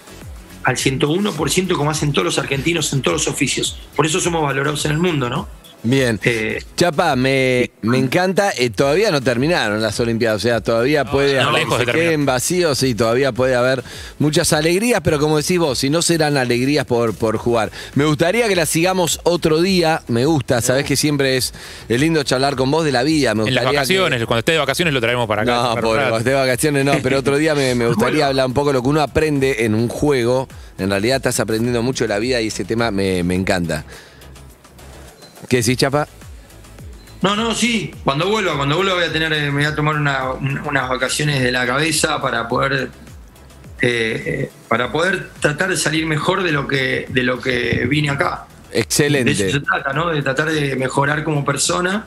al 0.63 0.75
101% 0.75 1.75
como 1.75 1.89
hacen 1.89 2.11
todos 2.11 2.25
los 2.25 2.37
argentinos 2.37 2.91
en 2.93 3.01
todos 3.01 3.25
los 3.25 3.33
oficios. 3.33 3.79
Por 3.95 4.05
eso 4.05 4.19
somos 4.19 4.43
valorados 4.43 4.85
en 4.85 4.91
el 4.91 4.99
mundo, 4.99 5.29
¿no? 5.29 5.47
Bien. 5.81 6.19
Eh, 6.25 6.61
Chapa, 6.75 7.15
me, 7.15 7.71
me 7.83 7.97
encanta. 7.97 8.51
eh, 8.57 8.69
todavía 8.69 9.11
no 9.11 9.21
terminaron 9.21 9.81
las 9.81 9.97
Olimpiadas, 10.01 10.37
o 10.37 10.39
sea, 10.41 10.59
todavía 10.59 11.05
puede 11.05 11.41
no, 11.41 11.49
haber, 11.49 11.67
de 11.67 11.77
se 11.77 11.85
queden 11.85 12.25
vacíos 12.25 12.83
y 12.83 12.93
todavía 12.95 13.31
puede 13.31 13.55
haber 13.55 13.81
muchas 14.19 14.51
alegrías, 14.51 14.99
pero 15.01 15.19
como 15.19 15.37
decís 15.37 15.57
vos, 15.57 15.79
si 15.79 15.89
no 15.89 16.01
serán 16.01 16.35
alegrías 16.35 16.85
por, 16.85 17.15
por 17.15 17.37
jugar. 17.37 17.71
Me 17.95 18.03
gustaría 18.03 18.49
que 18.49 18.57
las 18.57 18.67
sigamos 18.67 19.21
otro 19.23 19.61
día, 19.61 20.01
me 20.09 20.25
gusta, 20.25 20.61
sabés 20.61 20.83
que 20.83 20.97
siempre 20.97 21.37
es, 21.37 21.53
es 21.87 21.99
lindo 21.99 22.23
charlar 22.23 22.57
con 22.57 22.69
vos 22.71 22.83
de 22.83 22.91
la 22.91 23.03
vida. 23.03 23.33
Me 23.33 23.47
En 23.47 23.55
las 23.55 23.63
que- 23.63 23.71
vacaciones, 23.75 24.25
cuando 24.25 24.39
esté 24.39 24.51
de 24.51 24.57
vacaciones 24.57 24.93
lo 24.93 24.99
traemos 24.99 25.27
para 25.29 25.43
acá. 25.43 25.51
no, 25.55 25.61
para 25.75 25.81
pobre, 25.81 26.01
cuando 26.01 26.17
esté 26.17 26.29
de 26.31 26.35
vacaciones 26.35 26.83
no, 26.83 26.93
pero 27.01 27.19
otro 27.19 27.37
día 27.37 27.55
me, 27.55 27.73
me 27.75 27.87
gustaría 27.87 28.27
hablar 28.27 28.47
un 28.47 28.53
poco 28.53 28.69
de 28.69 28.73
lo 28.73 28.83
que 28.83 28.89
uno 28.89 29.01
aprende 29.01 29.63
en 29.63 29.75
un 29.75 29.87
juego. 29.87 30.49
En 30.77 30.89
realidad 30.89 31.17
estás 31.17 31.39
aprendiendo 31.39 31.81
mucho 31.83 32.03
de 32.03 32.09
la 32.09 32.19
vida 32.19 32.41
y 32.41 32.47
ese 32.47 32.65
tema 32.65 32.91
me, 32.91 33.23
me 33.23 33.35
encanta. 33.35 33.85
¿Qué 35.47 35.57
decís, 35.57 35.77
Chapa? 35.77 36.07
No, 37.21 37.35
no, 37.35 37.53
sí. 37.53 37.93
Cuando 38.03 38.29
vuelva, 38.29 38.55
cuando 38.55 38.75
vuelva 38.77 38.93
voy 38.95 39.03
a 39.03 39.11
tener, 39.11 39.31
eh, 39.33 39.45
me 39.51 39.51
voy 39.51 39.65
a 39.65 39.75
tomar 39.75 39.95
una- 39.95 40.31
un- 40.31 40.59
unas 40.59 40.87
vacaciones 40.89 41.41
de 41.41 41.51
la 41.51 41.65
cabeza 41.65 42.21
para 42.21 42.47
poder, 42.47 42.89
eh, 43.81 44.49
para 44.67 44.91
poder 44.91 45.29
tratar 45.39 45.69
de 45.69 45.77
salir 45.77 46.05
mejor 46.05 46.43
de 46.43 46.51
lo 46.51 46.67
que, 46.67 47.05
de 47.09 47.23
lo 47.23 47.39
que 47.39 47.85
vine 47.89 48.09
acá. 48.09 48.45
De 48.71 48.77
eso 48.79 48.83
Excelente. 48.85 49.51
se 49.51 49.59
trata, 49.61 49.93
¿no? 49.93 50.09
De 50.09 50.21
tratar 50.21 50.49
de 50.51 50.75
mejorar 50.75 51.23
como 51.23 51.43
persona, 51.43 52.05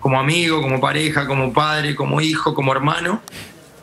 como 0.00 0.18
amigo, 0.18 0.60
como 0.60 0.80
pareja, 0.80 1.26
como 1.26 1.52
padre, 1.52 1.94
como 1.94 2.20
hijo, 2.20 2.54
como 2.54 2.72
hermano, 2.72 3.22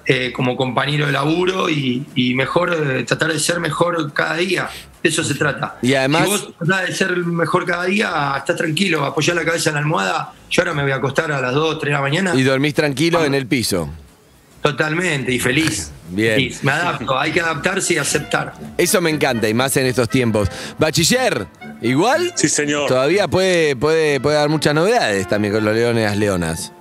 eh, 0.10 0.32
como 0.32 0.56
compañero 0.56 1.06
de 1.06 1.12
laburo 1.12 1.70
y, 1.70 2.06
y 2.15 2.34
mejor, 2.34 2.74
eh, 2.74 3.04
tratar 3.04 3.34
de 3.34 3.39
ser 3.39 3.60
mejor 3.60 4.13
cada 4.13 4.36
día. 4.38 4.70
De 5.04 5.10
eso 5.10 5.24
se 5.24 5.36
trata. 5.36 5.78
Y 5.82 5.93
además- 5.96 6.24
Si 6.24 6.30
vos 6.30 6.54
tratás 6.58 6.88
de 6.88 6.96
ser 6.96 7.17
mejor 7.17 7.65
cada 7.65 7.84
día, 7.86 8.34
estás 8.38 8.56
tranquilo, 8.56 9.04
apoyar 9.06 9.36
la 9.36 9.43
cabeza 9.46 9.70
en 9.70 9.76
la 9.76 9.82
almohada. 9.82 10.34
Yo 10.50 10.62
ahora 10.62 10.74
me 10.74 10.84
voy 10.84 10.91
a 10.91 10.96
acostar 10.96 11.30
a 11.32 11.41
las 11.41 11.54
2, 11.54 11.78
3 11.80 11.91
de 11.91 11.93
la 11.96 12.02
mañana. 12.02 12.34
Y 12.36 12.43
dormís 12.43 12.74
tranquilo 12.74 13.24
en 13.26 13.36
el 13.36 13.48
piso. 13.48 13.89
Totalmente, 14.62 15.32
y 15.32 15.39
feliz. 15.39 15.91
Bien. 16.10 16.36
Feliz. 16.36 16.63
Me 16.63 16.72
adapto, 16.72 17.20
hay 17.20 17.32
que 17.32 17.41
adaptarse 17.41 17.93
y 17.96 17.98
aceptar. 17.98 18.54
Eso 18.78 19.02
me 19.02 19.10
encanta, 19.10 19.48
y 19.50 19.54
más 19.54 19.76
en 19.78 19.86
estos 19.88 20.08
tiempos. 20.10 20.50
Bachiller, 20.80 21.48
igual. 21.82 22.32
Sí, 22.36 22.48
señor. 22.48 22.88
Todavía 22.88 23.28
puede, 23.28 23.76
puede, 23.76 24.20
puede 24.22 24.38
dar 24.38 24.48
muchas 24.50 24.74
novedades 24.74 25.28
también 25.28 25.54
con 25.54 25.65
los 25.65 25.76
Leones 25.76 26.04
y 26.04 26.06
las 26.06 26.17
Leonas. 26.17 26.72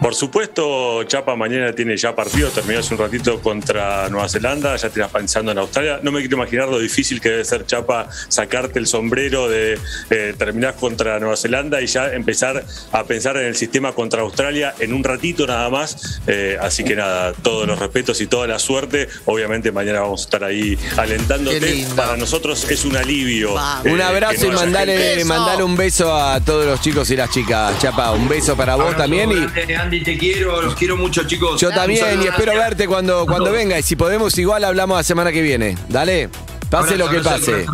Por 0.00 0.14
supuesto, 0.14 1.02
Chapa 1.04 1.34
mañana 1.34 1.72
tiene 1.72 1.96
ya 1.96 2.14
partido, 2.14 2.50
terminó 2.50 2.78
hace 2.78 2.94
un 2.94 3.00
ratito 3.00 3.40
contra 3.40 4.08
Nueva 4.08 4.28
Zelanda, 4.28 4.76
ya 4.76 4.88
te 4.90 5.00
estás 5.00 5.10
pensando 5.10 5.50
en 5.50 5.58
Australia. 5.58 5.98
No 6.02 6.12
me 6.12 6.20
quiero 6.20 6.36
imaginar 6.36 6.68
lo 6.68 6.78
difícil 6.78 7.20
que 7.20 7.30
debe 7.30 7.44
ser, 7.44 7.66
Chapa, 7.66 8.08
sacarte 8.28 8.78
el 8.78 8.86
sombrero 8.86 9.48
de 9.48 9.76
eh, 10.10 10.34
terminar 10.38 10.76
contra 10.76 11.18
Nueva 11.18 11.36
Zelanda 11.36 11.82
y 11.82 11.86
ya 11.86 12.12
empezar 12.12 12.64
a 12.92 13.04
pensar 13.04 13.36
en 13.38 13.46
el 13.46 13.56
sistema 13.56 13.92
contra 13.92 14.22
Australia 14.22 14.72
en 14.78 14.92
un 14.92 15.02
ratito 15.02 15.46
nada 15.46 15.68
más. 15.68 16.20
Eh, 16.28 16.56
así 16.60 16.84
que 16.84 16.94
nada, 16.94 17.32
todos 17.32 17.66
los 17.66 17.78
respetos 17.78 18.20
y 18.20 18.28
toda 18.28 18.46
la 18.46 18.60
suerte. 18.60 19.08
Obviamente 19.24 19.72
mañana 19.72 20.00
vamos 20.00 20.20
a 20.20 20.24
estar 20.24 20.44
ahí 20.44 20.78
alentándote. 20.96 21.86
Para 21.96 22.16
nosotros 22.16 22.70
es 22.70 22.84
un 22.84 22.96
alivio. 22.96 23.56
Eh, 23.84 23.90
un 23.90 24.00
abrazo 24.00 24.46
no 24.46 24.52
y 24.52 24.56
mandale, 24.56 25.24
mandale 25.24 25.64
un 25.64 25.76
beso 25.76 26.14
a 26.14 26.40
todos 26.40 26.66
los 26.66 26.80
chicos 26.80 27.10
y 27.10 27.16
las 27.16 27.30
chicas. 27.30 27.76
Chapa, 27.80 28.12
un 28.12 28.28
beso 28.28 28.56
para 28.56 28.76
vos 28.76 28.94
Abrazo 28.94 29.02
también. 29.02 29.30
Y 29.32 29.87
Andy, 29.88 30.02
te 30.02 30.18
quiero, 30.18 30.60
los 30.60 30.74
quiero 30.74 30.98
mucho, 30.98 31.24
chicos. 31.24 31.58
yo 31.58 31.70
también, 31.70 32.20
y 32.20 32.26
espero 32.26 32.52
gracias. 32.52 32.68
verte 32.68 32.86
cuando, 32.86 33.24
cuando 33.24 33.50
venga. 33.50 33.78
Y 33.78 33.82
si 33.82 33.96
podemos, 33.96 34.36
igual 34.36 34.62
hablamos 34.64 34.98
la 34.98 35.02
semana 35.02 35.32
que 35.32 35.40
viene. 35.40 35.78
Dale, 35.88 36.28
pase 36.68 36.92
Abrazo, 36.92 36.96
lo 36.96 37.08
que 37.10 37.20
pase. 37.26 37.52
abrazo. 37.66 37.72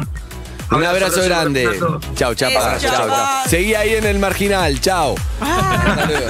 Un 0.71 0.85
Abrazo, 0.85 1.23
grande. 1.25 1.67
abrazo. 1.67 2.01
Chao, 2.15 2.35
Chapa. 2.35 2.79
Chao, 2.79 3.09
chao. 3.09 3.49
Seguí 3.49 3.75
ahí 3.75 3.95
en 3.95 4.05
el 4.05 4.21
marginal. 4.21 4.81
Chao. 4.81 5.17
Luego. 5.41 6.27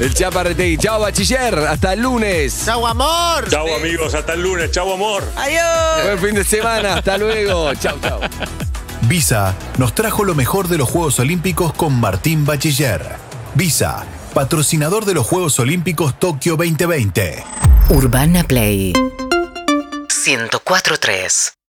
el 0.00 0.14
Chapa 0.14 0.42
Retegui. 0.42 0.78
Chao, 0.78 1.00
bachiller. 1.00 1.58
Hasta 1.58 1.92
el 1.92 2.00
lunes. 2.00 2.62
¡Chau, 2.64 2.86
amor! 2.86 3.50
Chau 3.50 3.74
amigos, 3.76 4.14
hasta 4.14 4.32
el 4.32 4.42
lunes. 4.42 4.70
Chau 4.70 4.90
amor. 4.90 5.22
Adiós. 5.36 6.04
Buen 6.04 6.18
fin 6.18 6.34
de 6.34 6.44
semana. 6.44 6.94
Hasta 6.94 7.18
luego. 7.18 7.74
Chao, 7.74 7.98
chao. 8.02 8.20
Visa 9.02 9.54
nos 9.76 9.94
trajo 9.94 10.24
lo 10.24 10.34
mejor 10.34 10.68
de 10.68 10.78
los 10.78 10.88
Juegos 10.88 11.18
Olímpicos 11.18 11.74
con 11.74 12.00
Martín 12.00 12.46
Bachiller. 12.46 13.02
Visa, 13.54 14.04
patrocinador 14.32 15.04
de 15.04 15.14
los 15.14 15.26
Juegos 15.26 15.58
Olímpicos 15.58 16.18
Tokio 16.18 16.56
2020. 16.56 17.44
Urbana 17.90 18.44
Play 18.44 18.92
104.3 20.08 21.61